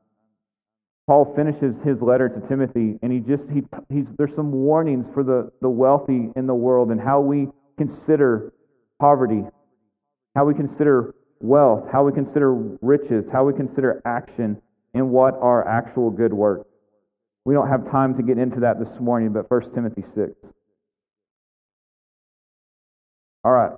Paul 1.07 1.33
finishes 1.35 1.75
his 1.85 2.03
letter 2.03 2.29
to 2.29 2.49
Timothy, 2.49 2.99
and 3.01 3.11
he 3.11 3.21
just 3.21 3.43
he 3.51 3.63
he's 3.89 4.05
there's 4.19 4.35
some 4.37 4.53
warnings 4.53 5.07
for 5.15 5.23
the 5.23 5.51
the 5.63 5.71
wealthy 5.71 6.31
in 6.37 6.47
the 6.47 6.55
world 6.55 6.91
and 6.91 7.01
how 7.01 7.21
we 7.21 7.49
consider 7.79 8.53
poverty, 9.01 9.43
how 10.39 10.45
we 10.45 10.55
consider 10.55 11.17
wealth, 11.41 11.89
how 11.91 12.05
we 12.05 12.13
consider 12.13 12.55
riches, 12.81 13.25
how 13.33 13.45
we 13.45 13.53
consider 13.53 14.01
action, 14.05 14.57
and 14.95 15.11
what 15.11 15.35
are 15.41 15.67
actual 15.67 16.11
good 16.11 16.33
works. 16.33 16.69
We 17.45 17.55
don't 17.55 17.69
have 17.69 17.91
time 17.91 18.17
to 18.17 18.23
get 18.23 18.39
into 18.39 18.61
that 18.61 18.79
this 18.79 19.01
morning, 19.01 19.33
but 19.33 19.51
1 19.51 19.75
Timothy 19.75 20.05
6. 20.15 20.31
All 23.45 23.51
right. 23.51 23.73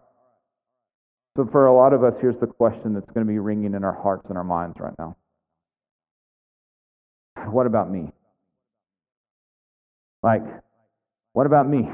So, 1.35 1.49
for 1.51 1.67
a 1.67 1.75
lot 1.75 1.95
of 1.95 2.05
us, 2.05 2.13
here's 2.21 2.39
the 2.41 2.47
question 2.47 2.93
that's 2.93 3.11
going 3.15 3.27
to 3.27 3.33
be 3.33 3.39
ringing 3.39 3.73
in 3.73 3.83
our 3.83 3.99
hearts 3.99 4.27
and 4.29 4.37
our 4.37 4.45
minds 4.45 4.77
right 4.79 4.93
now 4.99 5.17
What 7.47 7.65
about 7.67 7.91
me? 7.91 8.13
Like, 10.23 10.43
what 11.33 11.47
about 11.47 11.67
me? 11.67 11.89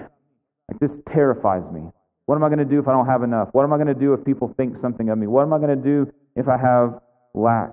Like, 0.68 0.80
this 0.80 0.90
terrifies 1.12 1.62
me. 1.72 1.92
What 2.26 2.36
am 2.36 2.44
I 2.44 2.48
going 2.48 2.58
to 2.58 2.64
do 2.64 2.78
if 2.78 2.88
I 2.88 2.92
don't 2.92 3.06
have 3.06 3.22
enough? 3.22 3.48
What 3.52 3.64
am 3.64 3.72
I 3.72 3.76
going 3.76 3.88
to 3.88 3.94
do 3.94 4.12
if 4.12 4.24
people 4.24 4.52
think 4.56 4.76
something 4.80 5.08
of 5.08 5.18
me? 5.18 5.26
What 5.26 5.42
am 5.42 5.52
I 5.52 5.58
going 5.58 5.76
to 5.76 5.82
do 5.82 6.12
if 6.34 6.48
I 6.48 6.56
have 6.56 7.00
lack? 7.34 7.72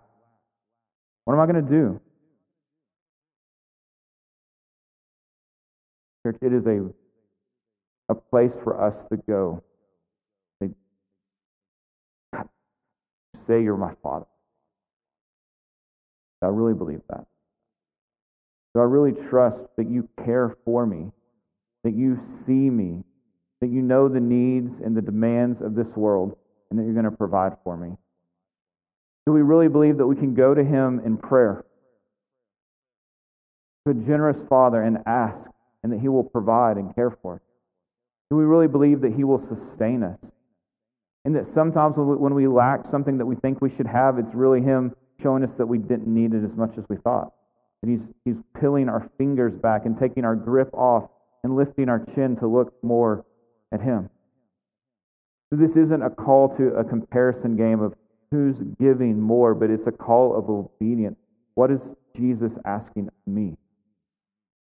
What 1.25 1.33
am 1.33 1.39
I 1.39 1.45
going 1.45 1.63
to 1.63 1.69
do? 1.69 1.99
Church, 6.25 6.37
it 6.41 6.53
is 6.53 6.65
a, 6.65 6.89
a 8.09 8.15
place 8.15 8.53
for 8.63 8.81
us 8.81 8.95
to 9.11 9.17
go 9.27 9.63
say 13.47 13.61
you're 13.61 13.75
my 13.75 13.93
father? 14.01 14.25
I 16.41 16.47
really 16.47 16.73
believe 16.73 17.01
that? 17.09 17.25
Do 18.73 18.81
I 18.81 18.83
really 18.83 19.13
trust 19.29 19.59
that 19.77 19.89
you 19.89 20.07
care 20.23 20.55
for 20.65 20.85
me? 20.85 21.11
that 21.83 21.93
you 21.95 22.19
see 22.45 22.69
me, 22.69 23.03
that 23.63 23.71
you 23.71 23.81
know 23.81 24.09
the 24.09 24.19
needs 24.19 24.69
and 24.83 24.93
the 24.93 25.01
demands 25.01 25.61
of 25.61 25.73
this 25.73 25.87
world, 25.95 26.35
and 26.69 26.77
that 26.77 26.83
you're 26.83 26.91
going 26.91 27.05
to 27.05 27.11
provide 27.11 27.53
for 27.63 27.77
me? 27.77 27.95
Do 29.25 29.31
we 29.31 29.41
really 29.41 29.69
believe 29.69 29.99
that 29.99 30.05
we 30.05 30.17
can 30.17 30.33
go 30.33 30.53
to 30.53 30.61
Him 30.61 30.99
in 31.05 31.15
prayer, 31.15 31.63
to 33.85 33.91
a 33.91 33.93
generous 33.93 34.35
Father, 34.49 34.81
and 34.81 34.97
ask, 35.05 35.37
and 35.81 35.93
that 35.93 36.01
He 36.01 36.09
will 36.09 36.25
provide 36.25 36.75
and 36.75 36.93
care 36.93 37.17
for 37.21 37.35
us? 37.35 37.41
Do 38.29 38.35
we 38.35 38.43
really 38.43 38.67
believe 38.67 38.99
that 38.99 39.13
He 39.13 39.23
will 39.23 39.39
sustain 39.39 40.03
us? 40.03 40.19
And 41.23 41.33
that 41.37 41.45
sometimes 41.55 41.93
when 41.95 42.33
we 42.33 42.47
lack 42.47 42.81
something 42.91 43.17
that 43.17 43.25
we 43.25 43.37
think 43.37 43.61
we 43.61 43.73
should 43.77 43.87
have, 43.87 44.19
it's 44.19 44.35
really 44.35 44.59
Him 44.59 44.93
showing 45.21 45.41
us 45.41 45.51
that 45.57 45.67
we 45.67 45.77
didn't 45.77 46.13
need 46.13 46.33
it 46.33 46.43
as 46.43 46.51
much 46.57 46.71
as 46.77 46.83
we 46.89 46.97
thought. 46.97 47.31
That 47.81 47.89
He's, 47.89 48.01
he's 48.25 48.43
peeling 48.59 48.89
our 48.89 49.09
fingers 49.17 49.53
back 49.53 49.85
and 49.85 49.97
taking 49.97 50.25
our 50.25 50.35
grip 50.35 50.69
off 50.73 51.09
and 51.45 51.55
lifting 51.55 51.87
our 51.87 52.05
chin 52.13 52.35
to 52.41 52.47
look 52.47 52.73
more 52.83 53.23
at 53.73 53.81
Him. 53.81 54.09
So 55.49 55.57
this 55.57 55.71
isn't 55.71 56.01
a 56.01 56.09
call 56.09 56.55
to 56.57 56.75
a 56.75 56.83
comparison 56.83 57.55
game 57.57 57.81
of 57.81 57.93
who's 58.31 58.55
giving 58.79 59.19
more, 59.19 59.53
but 59.53 59.69
it's 59.69 59.85
a 59.87 59.91
call 59.91 60.35
of 60.35 60.49
obedience. 60.49 61.17
What 61.55 61.69
is 61.69 61.79
Jesus 62.17 62.51
asking 62.65 63.07
of 63.07 63.33
me? 63.33 63.55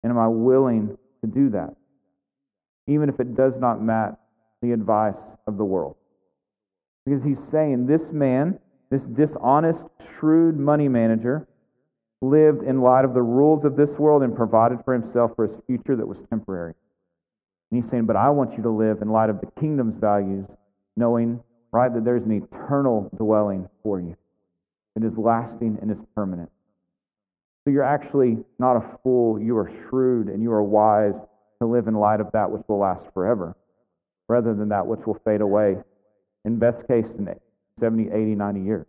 And 0.03 0.11
am 0.11 0.18
I 0.18 0.29
willing 0.29 0.96
to 1.23 1.31
do 1.31 1.51
that? 1.51 1.77
Even 2.88 3.09
if 3.09 3.20
it 3.20 3.37
does 3.37 3.53
not 3.59 3.83
match 3.83 4.14
the 4.62 4.73
advice 4.73 5.14
of 5.46 5.57
the 5.57 5.64
world. 5.64 5.96
Because 7.07 7.23
he's 7.23 7.38
saying 7.51 7.87
this 7.87 8.03
man, 8.12 8.59
this 8.90 9.03
dishonest, 9.16 9.85
shrewd 10.18 10.59
money 10.59 10.88
manager, 10.88 11.46
lived 12.20 12.62
in 12.64 12.83
light 12.83 13.05
of 13.05 13.14
the 13.14 13.23
rules 13.23 13.64
of 13.64 13.77
this 13.77 13.90
world 13.99 14.23
and 14.23 14.37
provided 14.37 14.79
for 14.85 14.92
himself 14.92 15.33
for 15.37 15.46
his 15.46 15.57
future 15.66 15.96
that 15.96 16.07
was 16.07 16.18
temporary. 16.29 16.75
And 17.70 17.83
he's 17.83 17.90
saying, 17.90 18.06
But 18.06 18.16
I 18.16 18.30
want 18.30 18.56
you 18.56 18.62
to 18.64 18.70
live 18.70 19.02
in 19.02 19.11
light 19.11 19.30
of 19.30 19.40
the 19.40 19.48
kingdom's 19.61 19.98
values, 20.00 20.46
knowing, 20.96 21.42
right, 21.72 21.92
that 21.92 22.04
there's 22.04 22.24
an 22.24 22.33
eternal 22.33 23.11
dwelling 23.16 23.68
for 23.83 24.00
you. 24.00 24.16
It 24.96 25.04
is 25.04 25.16
lasting 25.16 25.78
and 25.80 25.90
it's 25.90 26.04
permanent. 26.14 26.50
So 27.64 27.70
you're 27.70 27.85
actually 27.85 28.38
not 28.59 28.76
a 28.76 28.98
fool. 29.02 29.40
You 29.40 29.56
are 29.59 29.70
shrewd 29.88 30.28
and 30.28 30.42
you 30.42 30.50
are 30.52 30.62
wise 30.62 31.14
to 31.61 31.66
live 31.66 31.87
in 31.87 31.94
light 31.94 32.20
of 32.20 32.33
that 32.33 32.50
which 32.50 32.62
will 32.68 32.78
last 32.78 33.04
forever, 33.14 33.54
rather 34.28 34.54
than 34.54 34.70
that 34.70 34.87
which 34.87 35.00
will 35.06 35.20
fade 35.24 35.42
away, 35.42 35.76
in 36.44 36.59
best 36.59 36.87
case, 36.88 37.06
in 37.18 37.28
70, 37.78 38.11
80, 38.11 38.35
90 38.35 38.61
years. 38.61 38.87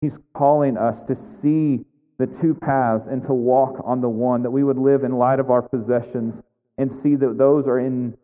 He's 0.00 0.16
calling 0.32 0.76
us 0.76 0.94
to 1.08 1.16
see 1.42 1.84
the 2.18 2.26
two 2.40 2.54
paths 2.54 3.04
and 3.10 3.22
to 3.26 3.32
walk 3.32 3.80
on 3.84 4.00
the 4.00 4.08
one, 4.08 4.42
that 4.42 4.50
we 4.50 4.64
would 4.64 4.78
live 4.78 5.04
in 5.04 5.18
light 5.18 5.40
of 5.40 5.50
our 5.50 5.62
possessions 5.62 6.34
and 6.78 6.90
see 7.02 7.16
that 7.16 7.36
those 7.36 7.66
are 7.66 7.80
in, 7.80 8.16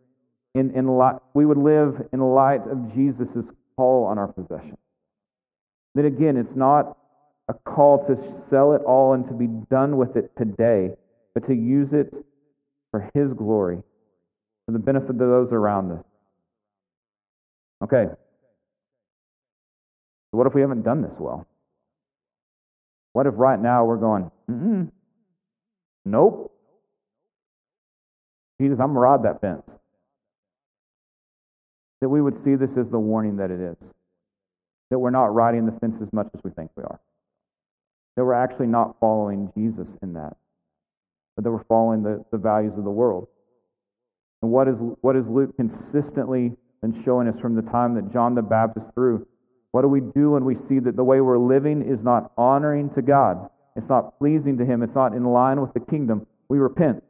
in, 0.54 0.70
in 0.70 0.86
light, 0.86 1.16
we 1.34 1.44
would 1.44 1.58
live 1.58 2.08
in 2.12 2.20
light 2.20 2.62
of 2.70 2.94
Jesus' 2.94 3.44
call 3.76 4.04
on 4.04 4.16
our 4.16 4.28
possessions. 4.28 4.78
Then 5.94 6.06
again, 6.06 6.36
it's 6.36 6.56
not 6.56 6.96
a 7.48 7.54
call 7.54 8.06
to 8.06 8.16
sell 8.50 8.72
it 8.72 8.82
all 8.82 9.12
and 9.12 9.26
to 9.28 9.34
be 9.34 9.48
done 9.70 9.96
with 9.96 10.16
it 10.16 10.30
today, 10.38 10.94
but 11.34 11.46
to 11.48 11.54
use 11.54 11.88
it 11.92 12.12
for 12.90 13.10
His 13.12 13.32
glory, 13.36 13.82
for 14.66 14.72
the 14.72 14.78
benefit 14.78 15.10
of 15.10 15.18
those 15.18 15.48
around 15.52 15.92
us. 15.92 16.04
Okay. 17.82 18.06
So 20.30 20.38
what 20.38 20.46
if 20.46 20.54
we 20.54 20.60
haven't 20.62 20.82
done 20.82 21.02
this 21.02 21.12
well? 21.18 21.46
What 23.12 23.26
if 23.26 23.34
right 23.36 23.60
now 23.60 23.84
we're 23.84 23.96
going, 23.96 24.30
mm 24.50 24.90
nope. 26.04 26.53
Jesus, 28.60 28.78
I'm 28.80 28.88
going 28.88 28.94
to 28.94 29.00
rod 29.00 29.24
that 29.24 29.40
fence. 29.40 29.62
That 32.00 32.08
we 32.08 32.20
would 32.22 32.36
see 32.44 32.54
this 32.54 32.70
as 32.78 32.90
the 32.90 32.98
warning 32.98 33.36
that 33.38 33.50
it 33.50 33.60
is. 33.60 33.76
That 34.90 34.98
we're 34.98 35.10
not 35.10 35.34
riding 35.34 35.66
the 35.66 35.72
fence 35.80 35.96
as 36.02 36.12
much 36.12 36.28
as 36.34 36.40
we 36.44 36.50
think 36.50 36.70
we 36.76 36.84
are. 36.84 37.00
That 38.16 38.24
we're 38.24 38.34
actually 38.34 38.66
not 38.66 38.96
following 39.00 39.50
Jesus 39.56 39.88
in 40.02 40.12
that. 40.14 40.36
But 41.34 41.44
that 41.44 41.50
we're 41.50 41.64
following 41.64 42.02
the, 42.02 42.24
the 42.30 42.38
values 42.38 42.74
of 42.76 42.84
the 42.84 42.90
world. 42.90 43.26
And 44.42 44.52
what 44.52 44.68
is, 44.68 44.76
what 45.00 45.16
is 45.16 45.24
Luke 45.26 45.56
consistently 45.56 46.52
been 46.82 47.02
showing 47.04 47.28
us 47.28 47.40
from 47.40 47.56
the 47.56 47.62
time 47.62 47.94
that 47.94 48.12
John 48.12 48.34
the 48.34 48.42
Baptist 48.42 48.86
through? 48.94 49.26
What 49.72 49.82
do 49.82 49.88
we 49.88 50.00
do 50.00 50.32
when 50.32 50.44
we 50.44 50.54
see 50.68 50.78
that 50.80 50.96
the 50.96 51.02
way 51.02 51.20
we're 51.20 51.38
living 51.38 51.82
is 51.82 51.98
not 52.04 52.30
honoring 52.36 52.90
to 52.94 53.02
God? 53.02 53.48
It's 53.74 53.88
not 53.88 54.18
pleasing 54.18 54.58
to 54.58 54.64
Him. 54.64 54.82
It's 54.82 54.94
not 54.94 55.14
in 55.14 55.24
line 55.24 55.60
with 55.60 55.72
the 55.72 55.80
kingdom. 55.80 56.26
We 56.48 56.58
repent. 56.58 57.02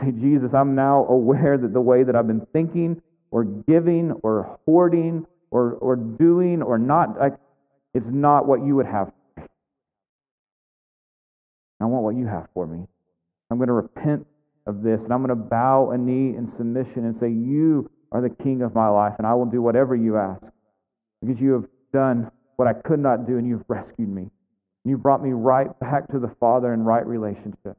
Say, 0.00 0.12
Jesus, 0.12 0.50
I'm 0.54 0.74
now 0.74 1.06
aware 1.06 1.58
that 1.58 1.72
the 1.72 1.80
way 1.80 2.02
that 2.02 2.16
I've 2.16 2.26
been 2.26 2.46
thinking 2.52 3.00
or 3.30 3.44
giving 3.44 4.12
or 4.22 4.58
hoarding 4.66 5.26
or, 5.50 5.72
or 5.74 5.96
doing 5.96 6.62
or 6.62 6.78
not, 6.78 7.20
I, 7.20 7.28
it's 7.94 8.06
not 8.08 8.46
what 8.46 8.64
you 8.64 8.76
would 8.76 8.86
have. 8.86 9.12
I 11.80 11.86
want 11.86 12.04
what 12.04 12.16
you 12.16 12.26
have 12.26 12.46
for 12.54 12.66
me. 12.66 12.86
I'm 13.50 13.56
going 13.56 13.68
to 13.68 13.74
repent 13.74 14.26
of 14.66 14.82
this 14.82 15.00
and 15.02 15.12
I'm 15.12 15.24
going 15.24 15.30
to 15.30 15.34
bow 15.34 15.90
a 15.90 15.98
knee 15.98 16.36
in 16.36 16.52
submission 16.56 17.06
and 17.06 17.16
say, 17.20 17.28
You 17.28 17.90
are 18.12 18.20
the 18.20 18.34
king 18.42 18.62
of 18.62 18.74
my 18.74 18.88
life 18.88 19.14
and 19.18 19.26
I 19.26 19.34
will 19.34 19.46
do 19.46 19.62
whatever 19.62 19.96
you 19.96 20.16
ask 20.16 20.42
because 21.20 21.40
you 21.40 21.52
have 21.52 21.64
done 21.92 22.30
what 22.56 22.68
I 22.68 22.74
could 22.74 23.00
not 23.00 23.26
do 23.26 23.38
and 23.38 23.48
you've 23.48 23.64
rescued 23.68 24.08
me. 24.08 24.30
You 24.84 24.98
brought 24.98 25.22
me 25.22 25.30
right 25.30 25.68
back 25.80 26.10
to 26.12 26.18
the 26.18 26.34
Father 26.38 26.72
in 26.72 26.84
right 26.84 27.06
relationship. 27.06 27.76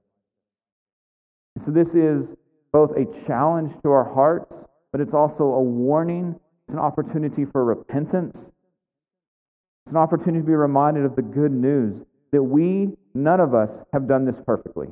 So 1.65 1.71
this 1.71 1.89
is 1.89 2.25
both 2.71 2.91
a 2.91 3.05
challenge 3.27 3.73
to 3.83 3.91
our 3.91 4.13
hearts, 4.13 4.53
but 4.91 5.01
it's 5.01 5.13
also 5.13 5.43
a 5.43 5.61
warning. 5.61 6.39
It's 6.67 6.73
an 6.73 6.79
opportunity 6.79 7.45
for 7.45 7.63
repentance. 7.63 8.37
It's 8.37 9.91
an 9.91 9.97
opportunity 9.97 10.39
to 10.39 10.45
be 10.45 10.53
reminded 10.53 11.05
of 11.05 11.15
the 11.15 11.21
good 11.21 11.51
news 11.51 12.05
that 12.31 12.41
we, 12.41 12.89
none 13.13 13.39
of 13.39 13.53
us, 13.53 13.69
have 13.93 14.07
done 14.07 14.25
this 14.25 14.35
perfectly. 14.45 14.87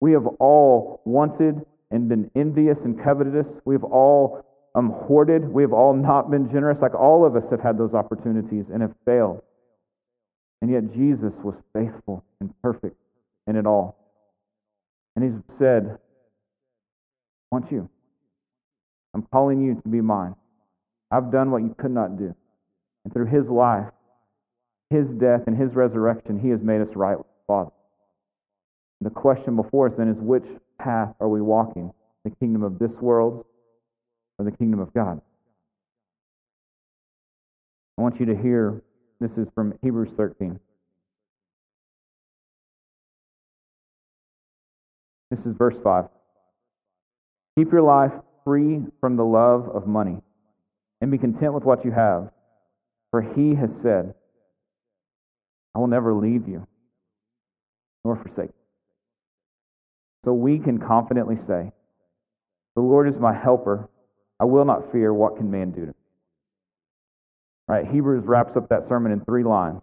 We 0.00 0.12
have 0.12 0.26
all 0.38 1.00
wanted 1.04 1.64
and 1.90 2.08
been 2.08 2.30
envious 2.34 2.78
and 2.80 3.02
covetous. 3.02 3.46
We 3.64 3.74
have 3.74 3.84
all 3.84 4.44
um, 4.74 4.90
hoarded. 4.90 5.48
We 5.48 5.62
have 5.62 5.72
all 5.72 5.94
not 5.94 6.30
been 6.30 6.50
generous. 6.50 6.78
Like 6.80 6.94
all 6.94 7.26
of 7.26 7.36
us 7.36 7.44
have 7.50 7.60
had 7.60 7.76
those 7.76 7.94
opportunities 7.94 8.66
and 8.72 8.82
have 8.82 8.94
failed. 9.04 9.42
And 10.62 10.70
yet 10.70 10.92
Jesus 10.92 11.32
was 11.42 11.54
faithful 11.72 12.22
and 12.40 12.54
perfect 12.62 12.96
in 13.46 13.56
it 13.56 13.66
all. 13.66 13.99
And 15.20 15.34
he 15.34 15.54
said, 15.58 15.98
I 17.52 17.54
want 17.54 17.70
you. 17.70 17.88
I'm 19.12 19.22
calling 19.30 19.60
you 19.60 19.74
to 19.74 19.88
be 19.88 20.00
mine. 20.00 20.34
I've 21.10 21.30
done 21.30 21.50
what 21.50 21.62
you 21.62 21.74
could 21.78 21.90
not 21.90 22.16
do. 22.16 22.34
And 23.04 23.12
through 23.12 23.26
his 23.26 23.44
life, 23.46 23.86
his 24.88 25.06
death, 25.20 25.42
and 25.46 25.56
his 25.56 25.74
resurrection, 25.74 26.40
he 26.40 26.48
has 26.48 26.60
made 26.62 26.80
us 26.80 26.88
right 26.94 27.18
with 27.18 27.26
the 27.26 27.44
Father. 27.46 27.70
The 29.02 29.10
question 29.10 29.56
before 29.56 29.88
us 29.88 29.94
then 29.98 30.08
is 30.08 30.16
which 30.18 30.44
path 30.78 31.14
are 31.20 31.28
we 31.28 31.42
walking? 31.42 31.92
The 32.24 32.30
kingdom 32.30 32.62
of 32.62 32.78
this 32.78 32.92
world 33.00 33.44
or 34.38 34.44
the 34.44 34.52
kingdom 34.52 34.80
of 34.80 34.94
God? 34.94 35.20
I 37.98 38.02
want 38.02 38.18
you 38.20 38.26
to 38.26 38.36
hear 38.36 38.80
this 39.20 39.30
is 39.36 39.48
from 39.54 39.74
Hebrews 39.82 40.12
13. 40.16 40.58
This 45.30 45.40
is 45.40 45.56
verse 45.56 45.76
5. 45.82 46.06
Keep 47.56 47.72
your 47.72 47.82
life 47.82 48.12
free 48.44 48.80
from 49.00 49.16
the 49.16 49.24
love 49.24 49.68
of 49.68 49.86
money 49.86 50.18
and 51.00 51.10
be 51.10 51.18
content 51.18 51.54
with 51.54 51.64
what 51.64 51.84
you 51.84 51.92
have, 51.92 52.30
for 53.10 53.22
he 53.22 53.54
has 53.54 53.70
said, 53.82 54.14
I 55.74 55.78
will 55.78 55.86
never 55.86 56.14
leave 56.14 56.48
you 56.48 56.66
nor 58.04 58.16
forsake 58.16 58.50
you. 58.50 58.54
So 60.24 60.32
we 60.32 60.58
can 60.58 60.78
confidently 60.78 61.36
say, 61.46 61.70
The 62.74 62.82
Lord 62.82 63.08
is 63.08 63.20
my 63.20 63.32
helper. 63.32 63.88
I 64.38 64.44
will 64.44 64.64
not 64.64 64.90
fear. 64.92 65.12
What 65.12 65.36
can 65.36 65.50
man 65.50 65.70
do 65.70 65.82
to 65.82 65.86
me? 65.88 65.92
Right, 67.68 67.86
Hebrews 67.86 68.24
wraps 68.26 68.56
up 68.56 68.68
that 68.70 68.88
sermon 68.88 69.12
in 69.12 69.24
three 69.24 69.44
lines. 69.44 69.80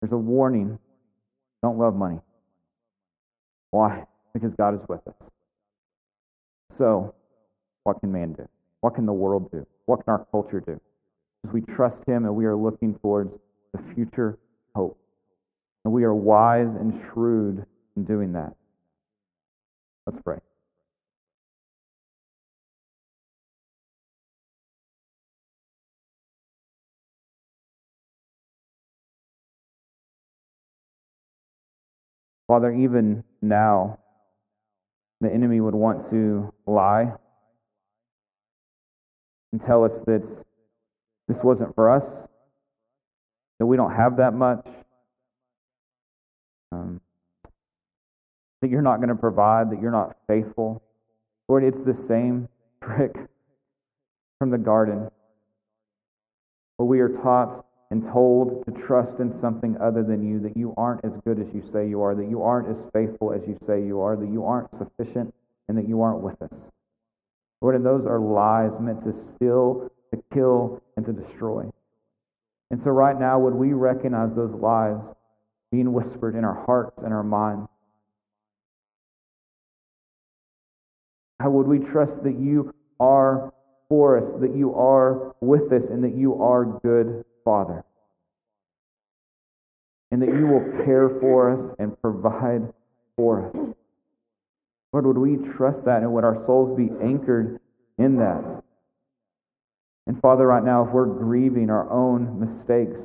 There's 0.00 0.12
a 0.12 0.16
warning 0.16 0.78
don't 1.62 1.78
love 1.78 1.96
money. 1.96 2.20
Why? 3.76 4.06
Because 4.32 4.52
God 4.56 4.74
is 4.74 4.88
with 4.88 5.06
us. 5.06 5.12
So, 6.78 7.14
what 7.82 8.00
can 8.00 8.10
man 8.10 8.32
do? 8.32 8.48
What 8.80 8.94
can 8.94 9.04
the 9.04 9.12
world 9.12 9.50
do? 9.52 9.66
What 9.84 10.02
can 10.02 10.12
our 10.12 10.26
culture 10.30 10.60
do? 10.60 10.80
As 11.46 11.52
we 11.52 11.60
trust 11.60 11.98
Him 12.06 12.24
and 12.24 12.34
we 12.34 12.46
are 12.46 12.56
looking 12.56 12.94
towards 13.00 13.34
the 13.74 13.94
future 13.94 14.38
hope. 14.74 14.98
And 15.84 15.92
we 15.92 16.04
are 16.04 16.14
wise 16.14 16.66
and 16.66 16.98
shrewd 17.12 17.66
in 17.96 18.04
doing 18.04 18.32
that. 18.32 18.54
Let's 20.06 20.22
pray. 20.24 20.38
Father, 32.48 32.72
even 32.72 33.22
now, 33.48 33.98
the 35.20 35.32
enemy 35.32 35.60
would 35.60 35.74
want 35.74 36.10
to 36.10 36.52
lie 36.66 37.12
and 39.52 39.60
tell 39.66 39.84
us 39.84 39.92
that 40.06 40.22
this 41.28 41.36
wasn't 41.42 41.74
for 41.74 41.90
us, 41.90 42.02
that 43.58 43.66
we 43.66 43.76
don't 43.76 43.94
have 43.94 44.18
that 44.18 44.34
much, 44.34 44.66
um, 46.72 47.00
that 48.60 48.70
you're 48.70 48.82
not 48.82 48.98
going 48.98 49.08
to 49.08 49.14
provide, 49.14 49.70
that 49.70 49.80
you're 49.80 49.90
not 49.90 50.16
faithful. 50.26 50.82
Lord, 51.48 51.64
it's 51.64 51.84
the 51.84 51.96
same 52.08 52.48
trick 52.82 53.14
from 54.38 54.50
the 54.50 54.58
garden 54.58 55.10
where 56.76 56.86
we 56.86 57.00
are 57.00 57.08
taught 57.08 57.65
and 57.90 58.02
told 58.12 58.64
to 58.66 58.72
trust 58.86 59.20
in 59.20 59.32
something 59.40 59.76
other 59.80 60.02
than 60.02 60.26
you, 60.26 60.40
that 60.40 60.56
you 60.56 60.74
aren't 60.76 61.04
as 61.04 61.12
good 61.24 61.38
as 61.38 61.46
you 61.54 61.62
say 61.72 61.88
you 61.88 62.02
are, 62.02 62.14
that 62.14 62.28
you 62.28 62.42
aren't 62.42 62.68
as 62.68 62.76
faithful 62.92 63.32
as 63.32 63.40
you 63.46 63.56
say 63.66 63.82
you 63.84 64.00
are, 64.00 64.16
that 64.16 64.28
you 64.30 64.44
aren't 64.44 64.68
sufficient, 64.78 65.32
and 65.68 65.78
that 65.78 65.88
you 65.88 66.02
aren't 66.02 66.20
with 66.20 66.40
us. 66.42 66.50
Lord, 67.60 67.76
and 67.76 67.86
those 67.86 68.04
are 68.06 68.18
lies 68.18 68.72
meant 68.80 69.04
to 69.04 69.14
steal, 69.36 69.90
to 70.12 70.22
kill, 70.34 70.82
and 70.96 71.06
to 71.06 71.12
destroy. 71.12 71.64
And 72.70 72.80
so, 72.84 72.90
right 72.90 73.18
now, 73.18 73.38
would 73.38 73.54
we 73.54 73.72
recognize 73.72 74.34
those 74.34 74.52
lies 74.60 74.98
being 75.70 75.92
whispered 75.92 76.34
in 76.34 76.44
our 76.44 76.64
hearts 76.66 76.98
and 77.04 77.14
our 77.14 77.22
minds? 77.22 77.68
How 81.38 81.50
would 81.50 81.66
we 81.66 81.78
trust 81.78 82.12
that 82.24 82.38
you 82.38 82.74
are 82.98 83.52
for 83.88 84.18
us, 84.18 84.40
that 84.40 84.56
you 84.56 84.74
are 84.74 85.34
with 85.40 85.72
us, 85.72 85.82
and 85.90 86.02
that 86.04 86.14
you 86.16 86.42
are 86.42 86.64
good 86.64 87.24
Father? 87.44 87.84
And 90.10 90.22
that 90.22 90.28
you 90.28 90.46
will 90.46 90.84
care 90.84 91.08
for 91.20 91.50
us 91.52 91.76
and 91.78 92.00
provide 92.00 92.72
for 93.16 93.48
us. 93.48 93.74
Lord, 94.92 95.06
would 95.06 95.18
we 95.18 95.36
trust 95.56 95.84
that 95.84 96.02
and 96.02 96.12
would 96.12 96.24
our 96.24 96.44
souls 96.46 96.76
be 96.76 96.90
anchored 97.02 97.60
in 97.98 98.16
that? 98.16 98.62
And 100.06 100.20
Father, 100.20 100.46
right 100.46 100.64
now, 100.64 100.86
if 100.86 100.92
we're 100.92 101.06
grieving 101.06 101.70
our 101.70 101.90
own 101.90 102.38
mistakes, 102.38 102.98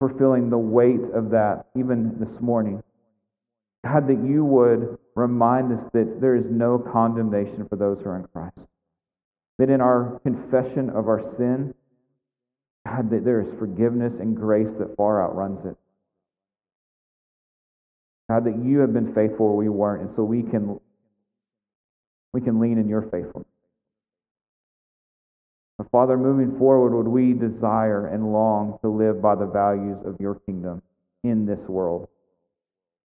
we're 0.00 0.16
feeling 0.16 0.48
the 0.48 0.58
weight 0.58 1.02
of 1.14 1.30
that 1.30 1.66
even 1.76 2.18
this 2.18 2.40
morning. 2.40 2.82
God, 3.84 4.08
that 4.08 4.24
you 4.24 4.44
would 4.44 4.98
remind 5.14 5.72
us 5.72 5.84
that 5.92 6.20
there 6.20 6.36
is 6.36 6.44
no 6.48 6.78
condemnation 6.78 7.66
for 7.68 7.76
those 7.76 7.98
who 8.02 8.10
are 8.10 8.16
in 8.16 8.26
Christ. 8.32 8.69
That 9.60 9.68
in 9.68 9.82
our 9.82 10.18
confession 10.22 10.88
of 10.88 11.06
our 11.06 11.20
sin, 11.36 11.74
God, 12.86 13.10
that 13.10 13.26
there 13.26 13.42
is 13.42 13.58
forgiveness 13.58 14.14
and 14.18 14.34
grace 14.34 14.72
that 14.78 14.96
far 14.96 15.22
outruns 15.22 15.60
it. 15.66 15.76
God, 18.30 18.44
that 18.46 18.64
you 18.64 18.78
have 18.78 18.94
been 18.94 19.14
faithful 19.14 19.48
where 19.48 19.56
we 19.56 19.68
weren't, 19.68 20.00
and 20.00 20.10
so 20.16 20.24
we 20.24 20.42
can 20.42 20.80
we 22.32 22.40
can 22.40 22.58
lean 22.58 22.78
in 22.78 22.88
your 22.88 23.02
faithfulness. 23.02 23.50
But 25.76 25.90
Father, 25.90 26.16
moving 26.16 26.58
forward, 26.58 26.96
would 26.96 27.08
we 27.08 27.34
desire 27.34 28.06
and 28.06 28.32
long 28.32 28.78
to 28.80 28.88
live 28.88 29.20
by 29.20 29.34
the 29.34 29.46
values 29.46 29.98
of 30.06 30.16
your 30.20 30.36
kingdom 30.46 30.80
in 31.22 31.44
this 31.44 31.60
world 31.68 32.08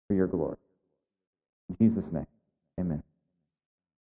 for 0.07 0.13
your 0.13 0.27
glory. 0.27 0.57
In 1.69 1.89
Jesus' 1.89 2.11
name, 2.13 2.27
amen. 2.79 3.01